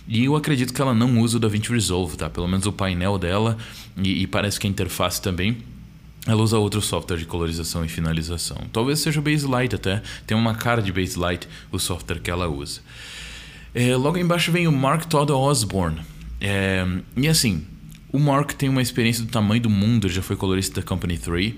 E 0.06 0.24
eu 0.24 0.36
acredito 0.36 0.74
que 0.74 0.82
ela 0.82 0.92
não 0.92 1.20
usa 1.20 1.36
o 1.36 1.40
DaVinci 1.40 1.70
Resolve, 1.70 2.16
tá? 2.16 2.28
Pelo 2.28 2.46
menos 2.46 2.66
o 2.66 2.72
painel 2.72 3.18
dela 3.18 3.56
e, 3.96 4.22
e 4.22 4.26
parece 4.26 4.60
que 4.60 4.66
a 4.66 4.70
interface 4.70 5.20
também. 5.20 5.58
Ela 6.26 6.42
usa 6.42 6.58
outro 6.58 6.80
software 6.80 7.18
de 7.18 7.26
colorização 7.26 7.84
e 7.84 7.88
finalização. 7.88 8.56
Talvez 8.72 8.98
seja 8.98 9.20
o 9.20 9.22
Baselight 9.22 9.74
até. 9.74 10.02
Tem 10.26 10.36
uma 10.36 10.54
cara 10.54 10.80
de 10.80 10.90
Baselight 10.90 11.46
o 11.70 11.78
software 11.78 12.18
que 12.18 12.30
ela 12.30 12.48
usa. 12.48 12.80
É, 13.74 13.94
logo 13.96 14.16
embaixo 14.16 14.50
vem 14.50 14.66
o 14.66 14.72
Mark 14.72 15.04
Todd 15.04 15.32
Osborne. 15.32 16.00
É, 16.40 16.86
e 17.16 17.28
assim, 17.28 17.66
o 18.14 18.18
Mark 18.20 18.52
tem 18.52 18.68
uma 18.68 18.80
experiência 18.80 19.24
do 19.24 19.28
tamanho 19.28 19.60
do 19.60 19.68
mundo, 19.68 20.08
já 20.08 20.22
foi 20.22 20.36
colorista 20.36 20.80
da 20.80 20.86
Company 20.86 21.18
3. 21.18 21.52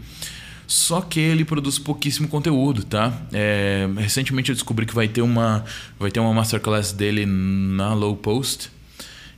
Só 0.66 1.02
que 1.02 1.20
ele 1.20 1.44
produz 1.44 1.78
pouquíssimo 1.78 2.28
conteúdo, 2.28 2.82
tá? 2.82 3.12
É, 3.30 3.86
recentemente 3.98 4.48
eu 4.48 4.54
descobri 4.54 4.86
que 4.86 4.94
vai 4.94 5.06
ter 5.06 5.20
uma 5.20 5.62
vai 5.98 6.10
ter 6.10 6.18
uma 6.18 6.32
masterclass 6.32 6.92
dele 6.92 7.26
na 7.26 7.92
Low 7.92 8.16
Post 8.16 8.70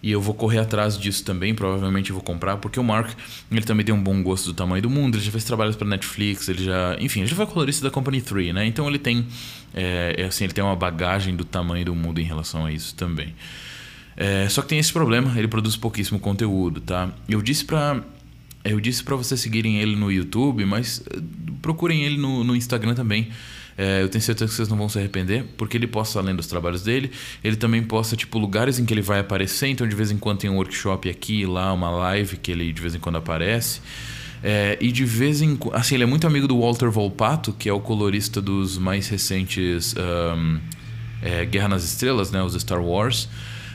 e 0.01 0.13
eu 0.13 0.21
vou 0.21 0.33
correr 0.33 0.61
atrás 0.61 0.97
disso 0.97 1.25
também, 1.25 1.57
provavelmente 1.57 2.13
vou 2.13 2.23
comprar, 2.23 2.57
porque 2.59 2.79
o 2.79 2.85
Mark, 2.85 3.11
ele 3.51 3.63
também 3.63 3.85
tem 3.85 3.93
um 3.93 4.01
bom 4.01 4.23
gosto 4.23 4.47
do 4.47 4.55
tamanho 4.55 4.81
do 4.81 4.89
mundo, 4.89 5.17
ele 5.17 5.25
já 5.25 5.33
fez 5.33 5.43
trabalhos 5.43 5.75
para 5.75 5.89
Netflix, 5.89 6.49
ele 6.49 6.63
já, 6.63 6.97
enfim, 7.01 7.21
ele 7.21 7.29
já 7.29 7.35
foi 7.35 7.47
colorista 7.47 7.83
da 7.83 7.91
Company 7.91 8.23
3, 8.23 8.55
né? 8.55 8.65
Então 8.65 8.89
ele 8.89 9.01
tem 9.01 9.27
é, 9.75 10.15
é, 10.19 10.25
assim, 10.27 10.45
ele 10.45 10.53
tem 10.53 10.63
uma 10.63 10.77
bagagem 10.77 11.35
do 11.35 11.45
tamanho 11.45 11.85
do 11.85 11.97
mundo 11.97 12.21
em 12.21 12.25
relação 12.25 12.65
a 12.65 12.71
isso 12.71 12.95
também. 12.95 13.35
É, 14.21 14.49
só 14.49 14.63
que 14.63 14.69
tem 14.69 14.81
esse 14.81 14.93
problema, 14.93 15.39
ele 15.39 15.47
produz 15.47 15.77
pouquíssimo 15.77 16.19
conteúdo, 16.19 16.81
tá? 16.81 17.09
Eu 17.29 17.41
disse 17.41 17.65
para 17.65 18.03
eu 18.65 18.81
disse 18.81 19.05
para 19.05 19.15
vocês 19.15 19.41
seguirem 19.41 19.79
ele 19.79 19.95
no 19.95 20.11
YouTube, 20.11 20.65
mas 20.65 21.01
eh, 21.09 21.21
procurem 21.63 22.03
ele 22.03 22.19
no, 22.19 22.43
no 22.43 22.57
Instagram 22.57 22.95
também. 22.95 23.29
É, 23.79 24.03
eu 24.03 24.09
tenho 24.09 24.21
certeza 24.21 24.51
que 24.51 24.57
vocês 24.57 24.69
não 24.69 24.77
vão 24.77 24.89
se 24.89 24.99
arrepender, 24.99 25.45
porque 25.57 25.77
ele 25.77 25.87
posta 25.87 26.19
além 26.19 26.35
dos 26.35 26.49
trabalhos 26.49 26.83
dele, 26.83 27.13
ele 27.45 27.55
também 27.55 27.81
posta 27.81 28.17
tipo 28.17 28.37
lugares 28.37 28.81
em 28.81 28.85
que 28.85 28.93
ele 28.93 29.01
vai 29.01 29.21
aparecer, 29.21 29.69
então 29.69 29.87
de 29.87 29.95
vez 29.95 30.11
em 30.11 30.19
quando 30.19 30.39
tem 30.39 30.51
um 30.51 30.57
workshop 30.57 31.09
aqui, 31.09 31.47
lá, 31.47 31.73
uma 31.73 31.89
live 31.89 32.39
que 32.39 32.51
ele 32.51 32.73
de 32.73 32.83
vez 32.83 32.97
em 32.97 32.99
quando 32.99 33.17
aparece. 33.17 33.81
É, 34.43 34.77
e 34.81 34.91
de 34.91 35.05
vez 35.05 35.41
em 35.41 35.55
quando. 35.55 35.77
Assim, 35.77 35.95
ele 35.95 36.03
é 36.03 36.07
muito 36.07 36.27
amigo 36.27 36.49
do 36.49 36.61
Walter 36.61 36.91
Volpato, 36.91 37.53
que 37.53 37.69
é 37.69 37.73
o 37.73 37.81
colorista 37.81 38.43
dos 38.43 38.77
mais 38.77 39.09
recentes 39.09 39.95
um, 39.97 40.59
é, 41.23 41.45
Guerra 41.45 41.69
nas 41.69 41.85
Estrelas, 41.85 42.33
né, 42.33 42.43
os 42.43 42.55
Star 42.55 42.83
Wars. 42.83 43.29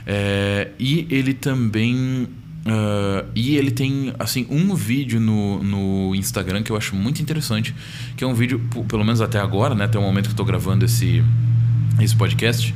É, 0.05 0.71
e 0.79 1.07
ele 1.09 1.33
também 1.33 2.27
Uh, 2.65 3.27
e 3.35 3.57
ele 3.57 3.71
tem, 3.71 4.13
assim, 4.17 4.47
um 4.49 4.73
vídeo 4.73 5.19
no, 5.19 5.61
no 5.61 6.15
Instagram 6.15 6.63
que 6.63 6.71
eu 6.71 6.77
acho 6.77 6.95
muito 6.95 7.21
interessante, 7.21 7.75
que 8.15 8.23
é 8.23 8.27
um 8.27 8.33
vídeo, 8.33 8.57
pelo 8.87 9.03
menos 9.03 9.19
até 9.19 9.37
agora, 9.37 9.75
né, 9.75 9.83
até 9.83 9.99
o 9.99 10.01
momento 10.01 10.27
que 10.27 10.31
eu 10.31 10.37
tô 10.37 10.45
gravando 10.45 10.85
esse, 10.85 11.21
esse 11.99 12.15
podcast, 12.15 12.73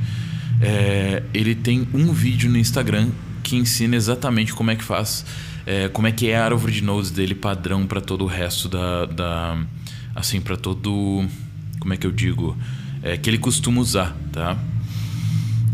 é, 0.59 1.23
ele 1.33 1.55
tem 1.55 1.87
um 1.93 2.11
vídeo 2.11 2.49
no 2.49 2.57
Instagram 2.57 3.09
que 3.41 3.55
ensina 3.55 3.95
exatamente 3.95 4.53
como 4.53 4.71
é 4.71 4.75
que 4.75 4.83
faz, 4.83 5.25
é, 5.65 5.87
como 5.87 6.05
é 6.05 6.11
que 6.11 6.29
é 6.29 6.37
a 6.37 6.43
árvore 6.43 6.73
de 6.73 6.83
nodes 6.83 7.09
dele 7.09 7.33
padrão 7.33 7.87
para 7.87 8.01
todo 8.01 8.25
o 8.25 8.27
resto 8.27 8.67
da, 8.67 9.05
da 9.05 9.57
assim, 10.13 10.41
para 10.41 10.57
todo, 10.57 11.25
como 11.79 11.93
é 11.93 11.97
que 11.97 12.05
eu 12.05 12.11
digo, 12.11 12.57
é, 13.01 13.15
que 13.15 13.29
ele 13.29 13.37
costuma 13.37 13.79
usar, 13.79 14.13
tá? 14.33 14.57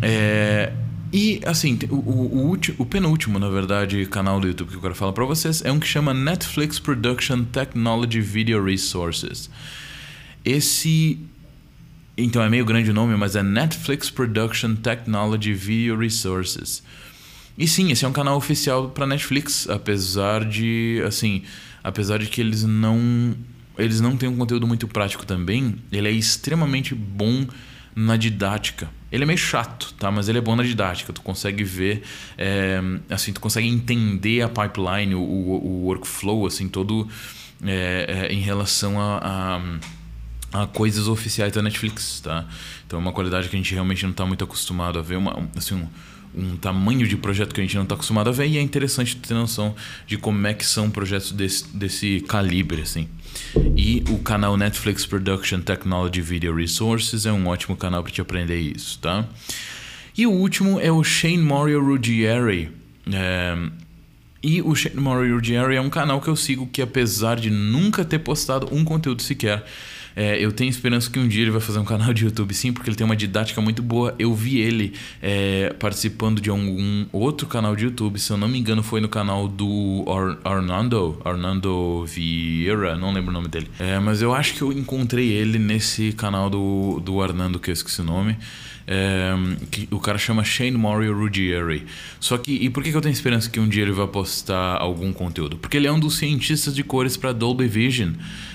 É, 0.04 0.72
E, 1.14 1.40
assim, 1.46 1.78
o, 1.92 1.96
o, 1.96 2.54
o, 2.54 2.60
o, 2.80 2.86
penúltimo, 2.88 3.38
na 3.38 3.48
verdade, 3.48 4.04
canal 4.08 4.40
do 4.40 4.48
YouTube 4.48 4.70
que 4.70 4.78
eu 4.78 4.82
quero 4.82 4.96
falar 4.96 5.14
para 5.14 5.24
vocês 5.24 5.64
é 5.64 5.72
um 5.72 5.80
que 5.80 5.86
chama 5.86 6.12
Netflix 6.12 6.80
Production 6.80 7.44
Technology 7.44 8.20
Video 8.20 8.64
Resources. 8.64 9.48
Esse. 10.44 11.20
Então 12.18 12.42
é 12.42 12.50
meio 12.50 12.66
grande 12.66 12.90
o 12.90 12.94
nome, 12.96 13.16
mas 13.16 13.36
é 13.36 13.44
Netflix 13.44 14.10
Production 14.10 14.74
Technology 14.74 15.54
Video 15.54 15.96
Resources. 15.96 16.82
E 17.56 17.68
sim, 17.68 17.92
esse 17.92 18.04
é 18.04 18.08
um 18.08 18.14
canal 18.14 18.36
oficial 18.36 18.90
para 18.90 19.06
Netflix, 19.06 19.70
apesar 19.70 20.44
de, 20.44 21.00
assim, 21.06 21.44
apesar 21.84 22.18
de 22.18 22.26
que 22.26 22.42
eles 22.42 22.64
não 22.64 23.36
eles 23.78 24.02
não 24.02 24.18
têm 24.18 24.30
um 24.30 24.38
conteúdo 24.38 24.66
muito 24.66 24.88
prático 24.88 25.26
também, 25.26 25.76
ele 25.92 26.08
é 26.08 26.12
extremamente 26.12 26.96
bom 26.96 27.46
na 27.96 28.18
didática. 28.18 28.90
Ele 29.12 29.24
é 29.24 29.26
meio 29.26 29.38
chato, 29.38 29.94
tá? 29.94 30.10
Mas 30.10 30.28
ele 30.28 30.40
é 30.40 30.42
bom 30.42 30.56
na 30.56 30.64
didática. 30.64 31.14
Tu 31.14 31.22
consegue 31.22 31.64
ver, 31.64 32.04
é, 32.38 32.82
assim, 33.10 33.32
tu 33.32 33.40
consegue 33.40 33.68
entender 33.68 34.42
a 34.42 34.50
pipeline, 34.50 35.14
o, 35.14 35.22
o 35.22 35.86
workflow, 35.86 36.48
assim, 36.48 36.68
todo 36.68 37.08
é, 37.64 38.28
é, 38.30 38.34
em 38.34 38.42
relação 38.42 39.00
a, 39.00 39.60
a, 40.52 40.62
a, 40.64 40.68
coisas 40.68 41.08
oficiais 41.08 41.54
da 41.54 41.62
Netflix, 41.62 42.20
tá? 42.22 42.46
Então 42.86 43.00
é 43.00 43.02
uma 43.02 43.14
qualidade 43.14 43.50
que 43.50 43.56
a 43.56 43.60
gente 43.60 43.74
realmente 43.74 44.04
não 44.04 44.12
está 44.12 44.26
muito 44.26 44.44
acostumado 44.44 44.98
a 44.98 45.02
ver, 45.02 45.18
uma, 45.18 45.48
assim, 45.56 45.76
um, 45.76 45.88
um 46.36 46.58
tamanho 46.58 47.08
de 47.08 47.16
projeto 47.16 47.54
que 47.54 47.62
a 47.62 47.64
gente 47.64 47.76
não 47.76 47.84
está 47.84 47.96
acostumado 47.96 48.30
a 48.30 48.34
ver 48.34 48.48
e 48.48 48.58
é 48.58 48.62
interessante 48.62 49.16
ter 49.16 49.34
noção 49.34 49.76
de 50.08 50.18
como 50.18 50.46
é 50.48 50.54
que 50.54 50.66
são 50.66 50.90
projetos 50.90 51.32
desse, 51.32 51.68
desse 51.68 52.20
calibre, 52.28 52.82
assim. 52.82 53.08
E 53.76 54.04
o 54.10 54.20
canal 54.20 54.56
Netflix 54.58 55.06
Production 55.06 55.62
Technology 55.62 56.22
Video 56.22 56.56
Resources 56.56 57.26
é 57.26 57.32
um 57.32 57.48
ótimo 57.48 57.76
canal 57.76 58.04
para 58.04 58.12
te 58.12 58.22
aprender 58.22 58.60
isso, 58.60 59.00
tá? 59.00 59.26
E 60.18 60.28
o 60.28 60.32
último 60.32 60.80
é 60.80 60.92
o 60.92 61.04
Shane 61.04 61.38
Morio 61.38 61.84
Ruggieri. 61.84 62.72
É... 63.12 63.58
E 64.42 64.62
o 64.62 64.76
Shane 64.76 64.98
Morio 64.98 65.36
Ruggieri 65.36 65.76
é 65.76 65.82
um 65.82 65.90
canal 65.90 66.22
que 66.22 66.28
eu 66.28 66.36
sigo 66.36 66.68
que 66.68 66.82
apesar 66.82 67.40
de 67.40 67.50
nunca 67.50 68.06
ter 68.06 68.20
postado 68.20 68.68
um 68.72 68.84
conteúdo 68.84 69.22
sequer, 69.22 69.66
é, 70.16 70.44
eu 70.44 70.52
tenho 70.52 70.70
esperança 70.70 71.10
que 71.10 71.20
um 71.20 71.28
dia 71.28 71.42
ele 71.42 71.52
vai 71.52 71.62
fazer 71.62 71.80
um 71.80 71.86
canal 71.86 72.14
de 72.14 72.26
YouTube 72.26 72.54
sim, 72.54 72.72
porque 72.72 72.90
ele 72.90 72.96
tem 72.96 73.06
uma 73.06 73.16
didática 73.16 73.60
muito 73.62 73.82
boa. 73.82 74.14
Eu 74.20 74.34
vi 74.34 74.60
ele 74.60 74.94
é, 75.22 75.74
participando 75.80 76.42
de 76.42 76.50
algum 76.50 77.06
outro 77.12 77.48
canal 77.48 77.76
de 77.76 77.86
YouTube, 77.86 78.20
se 78.20 78.32
eu 78.32 78.38
não 78.38 78.48
me 78.48 78.60
engano, 78.60 78.84
foi 78.84 79.02
no 79.02 79.10
canal 79.10 79.48
do 79.48 80.06
Ar 80.44 80.54
Arnando, 81.24 82.06
Vieira, 82.06 82.96
não 82.96 83.14
lembro 83.14 83.32
o 83.32 83.34
nome 83.34 83.48
dele. 83.48 83.68
É, 83.80 84.00
mas 84.00 84.22
eu 84.22 84.34
acho 84.34 84.54
que 84.56 84.62
eu 84.62 84.72
encontrei 84.72 85.32
ele 85.32 85.58
nesse 85.58 86.12
canal 86.14 86.50
do, 86.50 87.00
do 87.00 87.22
Arnando, 87.22 87.60
que 87.60 87.70
eu 87.70 87.74
esqueci 87.74 88.02
o 88.02 88.04
nome. 88.04 88.38
É, 88.86 89.34
que 89.72 89.88
o 89.92 90.00
cara 90.00 90.18
chama 90.18 90.44
Shane 90.44 90.78
Mario 90.78 91.18
Ruggieri. 91.18 91.86
Só 92.20 92.38
que, 92.38 92.52
e 92.52 92.70
por 92.70 92.84
que 92.84 92.94
eu 92.94 93.00
tenho 93.00 93.14
esperança 93.14 93.50
que 93.50 93.60
um 93.60 93.68
dia 93.68 93.84
ele 93.84 93.94
vai 93.94 94.08
postar 94.08 94.78
algum 94.78 95.14
conteúdo? 95.14 95.58
Porque 95.58 95.78
ele 95.78 95.88
é 95.88 95.92
um 95.92 96.00
dos 96.00 96.18
cientistas 96.18 96.76
de 96.76 96.84
cores 96.84 97.16
para 97.16 97.32
Dolby 97.32 97.68
Vision. 97.68 98.14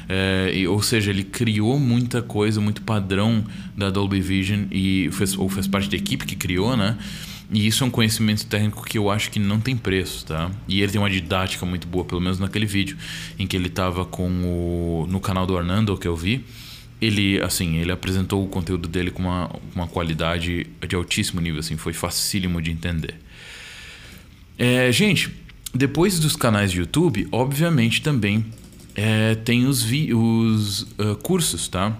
É, 0.08 0.52
e, 0.54 0.66
ou 0.66 0.82
seja, 0.82 1.10
ele 1.10 1.24
criou 1.24 1.78
muita 1.78 2.20
coisa, 2.20 2.60
muito 2.60 2.82
padrão 2.82 3.44
da 3.76 3.90
Dolby 3.90 4.20
Vision 4.20 4.64
e 4.70 5.08
fez, 5.12 5.36
ou 5.36 5.48
fez 5.48 5.66
parte 5.66 5.88
da 5.88 5.96
equipe 5.96 6.26
que 6.26 6.36
criou, 6.36 6.76
né? 6.76 6.96
E 7.50 7.66
isso 7.66 7.82
é 7.82 7.86
um 7.86 7.90
conhecimento 7.90 8.44
técnico 8.44 8.84
que 8.84 8.98
eu 8.98 9.10
acho 9.10 9.30
que 9.30 9.38
não 9.38 9.58
tem 9.58 9.74
preço, 9.74 10.26
tá? 10.26 10.50
E 10.66 10.82
ele 10.82 10.92
tem 10.92 11.00
uma 11.00 11.08
didática 11.08 11.64
muito 11.64 11.86
boa, 11.86 12.04
pelo 12.04 12.20
menos 12.20 12.38
naquele 12.38 12.66
vídeo 12.66 12.96
em 13.38 13.46
que 13.46 13.56
ele 13.56 13.68
estava 13.68 14.04
com 14.04 14.28
o 14.28 15.06
no 15.08 15.18
canal 15.18 15.46
do 15.46 15.56
Arnando 15.56 15.96
que 15.96 16.06
eu 16.06 16.14
vi. 16.14 16.44
Ele, 17.00 17.40
assim, 17.42 17.76
ele 17.76 17.92
apresentou 17.92 18.44
o 18.44 18.48
conteúdo 18.48 18.88
dele 18.88 19.10
com 19.10 19.22
uma, 19.22 19.50
uma 19.74 19.86
qualidade 19.86 20.66
de 20.86 20.96
altíssimo 20.96 21.40
nível, 21.40 21.60
assim, 21.60 21.76
foi 21.76 21.92
facílimo 21.92 22.60
de 22.60 22.70
entender. 22.70 23.14
É, 24.58 24.90
gente, 24.90 25.32
depois 25.72 26.18
dos 26.18 26.34
canais 26.34 26.72
de 26.72 26.80
YouTube, 26.80 27.28
obviamente 27.30 28.02
também 28.02 28.44
é, 28.94 29.36
tem 29.36 29.64
os, 29.66 29.82
vi, 29.82 30.12
os 30.12 30.82
uh, 30.82 31.14
cursos, 31.22 31.68
tá? 31.68 31.96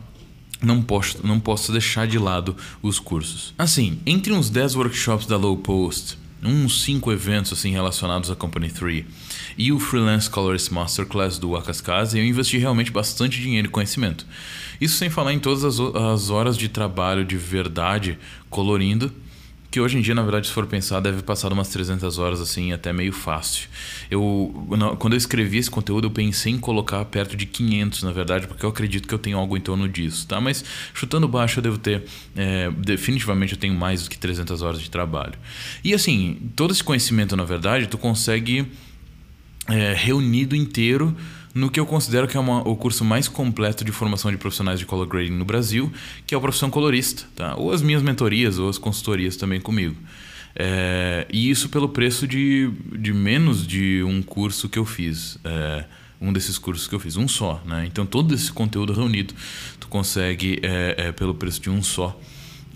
Não 0.60 0.82
posso, 0.82 1.24
não 1.24 1.38
posso 1.38 1.70
deixar 1.70 2.08
de 2.08 2.18
lado 2.18 2.56
os 2.82 2.98
cursos. 2.98 3.54
Assim, 3.56 4.00
entre 4.04 4.32
uns 4.32 4.50
10 4.50 4.74
workshops 4.74 5.24
da 5.24 5.36
Low 5.36 5.56
Post, 5.56 6.18
uns 6.42 6.82
5 6.82 7.12
eventos 7.12 7.52
assim 7.52 7.70
relacionados 7.70 8.30
à 8.30 8.36
Company 8.36 8.70
3 8.70 9.04
e 9.56 9.72
o 9.72 9.78
Freelance 9.78 10.30
Colorist 10.30 10.72
Masterclass 10.72 11.38
do 11.38 11.56
Akaskazi, 11.56 12.18
eu 12.18 12.24
investi 12.24 12.58
realmente 12.58 12.92
bastante 12.92 13.40
dinheiro 13.40 13.68
e 13.68 13.70
conhecimento. 13.70 14.24
Isso 14.80 14.96
sem 14.96 15.10
falar 15.10 15.32
em 15.32 15.38
todas 15.38 15.64
as, 15.64 15.80
as 15.80 16.30
horas 16.30 16.56
de 16.56 16.68
trabalho 16.68 17.24
de 17.24 17.36
verdade 17.36 18.18
colorindo 18.48 19.12
que 19.70 19.80
hoje 19.80 19.98
em 19.98 20.00
dia, 20.00 20.14
na 20.14 20.22
verdade, 20.22 20.46
se 20.46 20.52
for 20.52 20.66
pensar, 20.66 21.00
deve 21.00 21.22
passar 21.22 21.52
umas 21.52 21.68
300 21.68 22.18
horas 22.18 22.40
assim, 22.40 22.72
até 22.72 22.92
meio 22.92 23.12
fácil. 23.12 23.68
Eu, 24.10 24.66
quando 24.98 25.12
eu 25.12 25.18
escrevi 25.18 25.58
esse 25.58 25.70
conteúdo, 25.70 26.06
eu 26.06 26.10
pensei 26.10 26.52
em 26.52 26.58
colocar 26.58 27.04
perto 27.04 27.36
de 27.36 27.44
500, 27.44 28.02
na 28.02 28.12
verdade, 28.12 28.46
porque 28.46 28.64
eu 28.64 28.70
acredito 28.70 29.06
que 29.06 29.12
eu 29.12 29.18
tenho 29.18 29.36
algo 29.36 29.56
em 29.56 29.60
torno 29.60 29.86
disso, 29.86 30.26
tá? 30.26 30.40
Mas 30.40 30.64
chutando 30.94 31.28
baixo, 31.28 31.58
eu 31.58 31.62
devo 31.62 31.78
ter, 31.78 32.04
é, 32.34 32.70
definitivamente, 32.70 33.52
eu 33.52 33.58
tenho 33.58 33.74
mais 33.74 34.04
do 34.04 34.10
que 34.10 34.18
300 34.18 34.62
horas 34.62 34.80
de 34.80 34.90
trabalho. 34.90 35.34
E 35.84 35.92
assim, 35.92 36.50
todo 36.56 36.72
esse 36.72 36.82
conhecimento, 36.82 37.36
na 37.36 37.44
verdade, 37.44 37.86
tu 37.88 37.98
consegue 37.98 38.66
é, 39.68 39.92
reunido 39.92 40.56
inteiro 40.56 41.14
no 41.54 41.70
que 41.70 41.80
eu 41.80 41.86
considero 41.86 42.28
que 42.28 42.36
é 42.36 42.40
uma, 42.40 42.66
o 42.66 42.76
curso 42.76 43.04
mais 43.04 43.28
completo 43.28 43.84
de 43.84 43.92
formação 43.92 44.30
de 44.30 44.36
profissionais 44.36 44.78
de 44.78 44.86
color 44.86 45.06
grading 45.06 45.32
no 45.32 45.44
Brasil, 45.44 45.92
que 46.26 46.34
é 46.34 46.38
a 46.38 46.40
profissão 46.40 46.70
colorista, 46.70 47.24
tá? 47.34 47.54
ou 47.56 47.72
as 47.72 47.82
minhas 47.82 48.02
mentorias 48.02 48.58
ou 48.58 48.68
as 48.68 48.78
consultorias 48.78 49.36
também 49.36 49.60
comigo. 49.60 49.96
É, 50.54 51.26
e 51.32 51.50
isso 51.50 51.68
pelo 51.68 51.88
preço 51.88 52.26
de, 52.26 52.70
de 52.98 53.12
menos 53.12 53.66
de 53.66 54.02
um 54.02 54.22
curso 54.22 54.68
que 54.68 54.78
eu 54.78 54.84
fiz. 54.84 55.38
É, 55.44 55.84
um 56.20 56.32
desses 56.32 56.58
cursos 56.58 56.88
que 56.88 56.94
eu 56.94 56.98
fiz, 56.98 57.16
um 57.16 57.28
só, 57.28 57.62
né? 57.64 57.84
Então 57.86 58.04
todo 58.04 58.34
esse 58.34 58.50
conteúdo 58.50 58.92
reunido 58.92 59.32
tu 59.78 59.86
consegue 59.86 60.58
é, 60.64 60.94
é 60.98 61.12
pelo 61.12 61.32
preço 61.32 61.60
de 61.60 61.70
um 61.70 61.80
só 61.80 62.18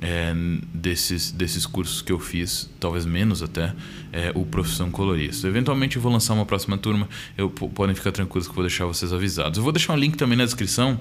é, 0.03 0.35
desses, 0.75 1.31
desses 1.31 1.65
cursos 1.65 2.03
que 2.03 2.11
eu 2.11 2.19
fiz, 2.19 2.69
talvez 2.81 3.07
menos 3.07 3.43
até, 3.43 3.73
é, 4.13 4.33
o 4.35 4.45
Profissão 4.45 4.91
Colorista. 4.91 5.47
Eventualmente 5.47 5.97
eu 5.97 6.03
vou 6.03 6.11
lançar 6.11 6.35
uma 6.35 6.45
próxima 6.45 6.77
turma, 6.77 7.09
eu, 7.39 7.49
podem 7.49 7.95
ficar 7.95 8.11
tranquilos 8.11 8.47
que 8.47 8.51
eu 8.51 8.57
vou 8.57 8.65
deixar 8.65 8.85
vocês 8.85 9.13
avisados. 9.13 9.57
Eu 9.57 9.63
vou 9.63 9.73
deixar 9.73 9.93
um 9.93 9.97
link 9.97 10.17
também 10.17 10.37
na 10.37 10.45
descrição, 10.45 11.01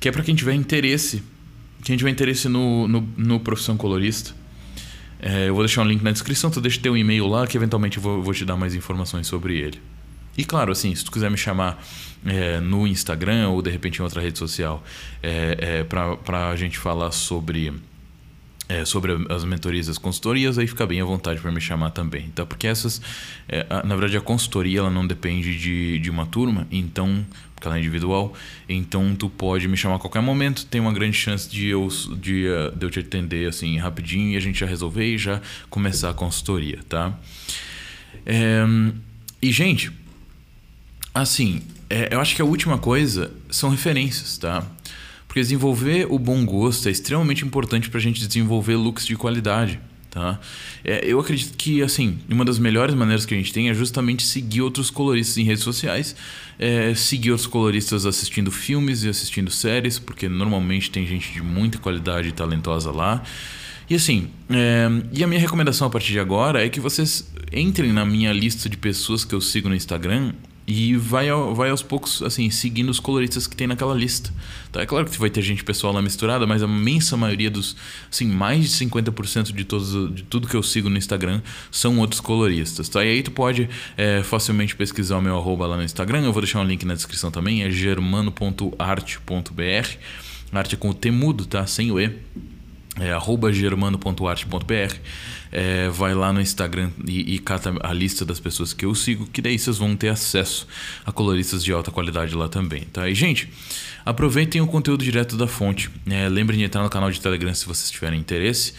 que 0.00 0.08
é 0.08 0.12
para 0.12 0.22
quem 0.22 0.34
tiver 0.34 0.54
interesse, 0.54 1.22
quem 1.84 1.96
tiver 1.96 2.10
interesse 2.10 2.48
no, 2.48 2.88
no, 2.88 3.06
no 3.16 3.38
Profissão 3.38 3.76
Colorista. 3.76 4.34
É, 5.20 5.48
eu 5.48 5.54
vou 5.54 5.62
deixar 5.62 5.82
um 5.82 5.86
link 5.86 6.02
na 6.02 6.10
descrição, 6.10 6.50
tu 6.50 6.60
deixa 6.60 6.80
teu 6.80 6.96
e-mail 6.96 7.26
lá, 7.26 7.46
que 7.46 7.56
eventualmente 7.56 7.98
eu 7.98 8.02
vou, 8.02 8.22
vou 8.22 8.32
te 8.32 8.44
dar 8.44 8.56
mais 8.56 8.74
informações 8.74 9.26
sobre 9.26 9.58
ele. 9.58 9.80
E 10.38 10.44
claro, 10.44 10.72
assim, 10.72 10.94
se 10.94 11.04
tu 11.04 11.10
quiser 11.10 11.30
me 11.30 11.36
chamar 11.36 11.82
é, 12.26 12.60
no 12.60 12.86
Instagram 12.86 13.48
ou 13.48 13.62
de 13.62 13.70
repente 13.70 14.00
em 14.00 14.02
outra 14.02 14.20
rede 14.20 14.38
social 14.38 14.82
é, 15.22 15.56
é, 15.58 15.84
para 15.84 16.50
a 16.50 16.56
gente 16.56 16.78
falar 16.78 17.10
sobre 17.10 17.72
é, 18.68 18.84
sobre 18.84 19.12
as 19.30 19.44
mentorias 19.44 19.88
e 19.88 19.90
as 19.90 19.98
consultorias, 19.98 20.58
aí 20.58 20.66
fica 20.66 20.84
bem 20.86 21.00
à 21.00 21.04
vontade 21.04 21.40
para 21.40 21.52
me 21.52 21.60
chamar 21.60 21.90
também, 21.90 22.28
tá? 22.30 22.44
Porque 22.44 22.66
essas, 22.66 23.00
é, 23.48 23.66
a, 23.70 23.82
na 23.84 23.94
verdade, 23.94 24.16
a 24.16 24.20
consultoria 24.20 24.80
ela 24.80 24.90
não 24.90 25.06
depende 25.06 25.56
de, 25.56 25.98
de 25.98 26.10
uma 26.10 26.26
turma, 26.26 26.66
então, 26.70 27.24
porque 27.54 27.68
ela 27.68 27.76
é 27.76 27.80
individual, 27.80 28.34
então 28.68 29.14
tu 29.14 29.30
pode 29.30 29.68
me 29.68 29.76
chamar 29.76 29.96
a 29.96 29.98
qualquer 29.98 30.20
momento, 30.20 30.66
tem 30.66 30.80
uma 30.80 30.92
grande 30.92 31.16
chance 31.16 31.48
de 31.48 31.68
eu, 31.68 31.88
de, 32.20 32.46
uh, 32.48 32.76
de 32.76 32.86
eu 32.86 32.90
te 32.90 32.98
atender 32.98 33.48
assim 33.48 33.78
rapidinho 33.78 34.32
e 34.32 34.36
a 34.36 34.40
gente 34.40 34.58
já 34.58 34.66
resolver 34.66 35.06
e 35.06 35.16
já 35.16 35.40
começar 35.70 36.10
a 36.10 36.14
consultoria, 36.14 36.80
tá? 36.88 37.16
É, 38.24 38.64
e, 39.40 39.52
gente, 39.52 39.92
assim, 41.14 41.62
é, 41.88 42.12
eu 42.12 42.20
acho 42.20 42.34
que 42.34 42.42
a 42.42 42.44
última 42.44 42.78
coisa 42.78 43.32
são 43.48 43.70
referências, 43.70 44.36
tá? 44.38 44.66
Porque 45.36 45.42
desenvolver 45.42 46.06
o 46.08 46.18
bom 46.18 46.46
gosto 46.46 46.88
é 46.88 46.90
extremamente 46.90 47.44
importante 47.44 47.90
para 47.90 47.98
a 47.98 48.02
gente 48.02 48.26
desenvolver 48.26 48.74
looks 48.74 49.04
de 49.04 49.16
qualidade. 49.16 49.78
Tá? 50.08 50.40
É, 50.82 51.04
eu 51.04 51.20
acredito 51.20 51.54
que 51.58 51.82
assim 51.82 52.16
uma 52.26 52.42
das 52.42 52.58
melhores 52.58 52.94
maneiras 52.94 53.26
que 53.26 53.34
a 53.34 53.36
gente 53.36 53.52
tem 53.52 53.68
é 53.68 53.74
justamente 53.74 54.22
seguir 54.22 54.62
outros 54.62 54.88
coloristas 54.88 55.36
em 55.36 55.42
redes 55.42 55.62
sociais, 55.62 56.16
é, 56.58 56.94
seguir 56.94 57.32
outros 57.32 57.46
coloristas 57.46 58.06
assistindo 58.06 58.50
filmes 58.50 59.04
e 59.04 59.10
assistindo 59.10 59.50
séries, 59.50 59.98
porque 59.98 60.26
normalmente 60.26 60.90
tem 60.90 61.06
gente 61.06 61.30
de 61.34 61.42
muita 61.42 61.76
qualidade 61.76 62.28
e 62.28 62.32
talentosa 62.32 62.90
lá. 62.90 63.22
E 63.90 63.94
assim, 63.94 64.30
é, 64.48 64.88
e 65.12 65.22
a 65.22 65.26
minha 65.26 65.38
recomendação 65.38 65.86
a 65.86 65.90
partir 65.90 66.12
de 66.12 66.18
agora 66.18 66.64
é 66.64 66.70
que 66.70 66.80
vocês 66.80 67.30
entrem 67.52 67.92
na 67.92 68.06
minha 68.06 68.32
lista 68.32 68.70
de 68.70 68.78
pessoas 68.78 69.22
que 69.22 69.34
eu 69.34 69.42
sigo 69.42 69.68
no 69.68 69.74
Instagram 69.74 70.32
e 70.66 70.96
vai, 70.96 71.28
vai 71.54 71.70
aos 71.70 71.82
poucos, 71.82 72.22
assim, 72.22 72.50
seguindo 72.50 72.88
os 72.88 72.98
coloristas 72.98 73.46
que 73.46 73.54
tem 73.54 73.68
naquela 73.68 73.94
lista. 73.94 74.32
Tá? 74.72 74.82
É 74.82 74.86
claro 74.86 75.06
que 75.06 75.16
vai 75.16 75.30
ter 75.30 75.40
gente 75.40 75.62
pessoal 75.62 75.92
lá 75.92 76.02
misturada, 76.02 76.44
mas 76.44 76.62
a 76.62 76.66
imensa 76.66 77.16
maioria 77.16 77.48
dos, 77.48 77.76
assim, 78.10 78.26
mais 78.26 78.68
de 78.68 78.84
50% 78.84 79.52
de, 79.52 79.64
todos, 79.64 80.14
de 80.14 80.24
tudo 80.24 80.48
que 80.48 80.56
eu 80.56 80.62
sigo 80.62 80.88
no 80.88 80.98
Instagram 80.98 81.40
são 81.70 81.98
outros 82.00 82.20
coloristas. 82.20 82.88
Tá? 82.88 83.04
E 83.04 83.08
aí 83.08 83.22
tu 83.22 83.30
pode 83.30 83.68
é, 83.96 84.24
facilmente 84.24 84.74
pesquisar 84.74 85.18
o 85.18 85.22
meu 85.22 85.36
arroba 85.36 85.68
lá 85.68 85.76
no 85.76 85.84
Instagram. 85.84 86.24
Eu 86.24 86.32
vou 86.32 86.42
deixar 86.42 86.60
um 86.60 86.64
link 86.64 86.84
na 86.84 86.94
descrição 86.94 87.30
também, 87.30 87.62
é 87.62 87.70
germano.arte.br. 87.70 89.96
Arte 90.52 90.76
com 90.76 90.90
o 90.90 90.94
T 90.94 91.10
mudo, 91.10 91.46
tá? 91.46 91.66
Sem 91.66 91.92
o 91.92 92.00
E. 92.00 92.10
é 92.98 93.52
germano.arte.br. 93.52 94.96
É, 95.58 95.88
vai 95.88 96.14
lá 96.14 96.34
no 96.34 96.40
Instagram 96.40 96.90
e, 97.06 97.34
e 97.34 97.38
cata 97.38 97.72
a 97.80 97.90
lista 97.90 98.26
das 98.26 98.38
pessoas 98.38 98.74
que 98.74 98.84
eu 98.84 98.94
sigo, 98.94 99.26
que 99.26 99.40
daí 99.40 99.58
vocês 99.58 99.78
vão 99.78 99.96
ter 99.96 100.10
acesso 100.10 100.68
a 101.06 101.10
coloristas 101.10 101.64
de 101.64 101.72
alta 101.72 101.90
qualidade 101.90 102.34
lá 102.34 102.46
também, 102.46 102.82
tá? 102.92 103.08
E, 103.08 103.14
gente, 103.14 103.48
aproveitem 104.04 104.60
o 104.60 104.66
conteúdo 104.66 105.02
direto 105.02 105.34
da 105.34 105.46
fonte. 105.46 105.90
É, 106.10 106.28
lembrem 106.28 106.58
de 106.58 106.64
entrar 106.66 106.82
no 106.82 106.90
canal 106.90 107.10
de 107.10 107.18
Telegram 107.22 107.54
se 107.54 107.64
vocês 107.64 107.90
tiverem 107.90 108.20
interesse. 108.20 108.74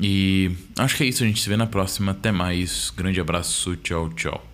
E 0.00 0.52
acho 0.78 0.96
que 0.96 1.02
é 1.02 1.06
isso, 1.06 1.24
a 1.24 1.26
gente 1.26 1.42
se 1.42 1.48
vê 1.48 1.56
na 1.56 1.66
próxima. 1.66 2.12
Até 2.12 2.30
mais. 2.30 2.92
Grande 2.96 3.20
abraço, 3.20 3.74
tchau, 3.76 4.08
tchau. 4.10 4.53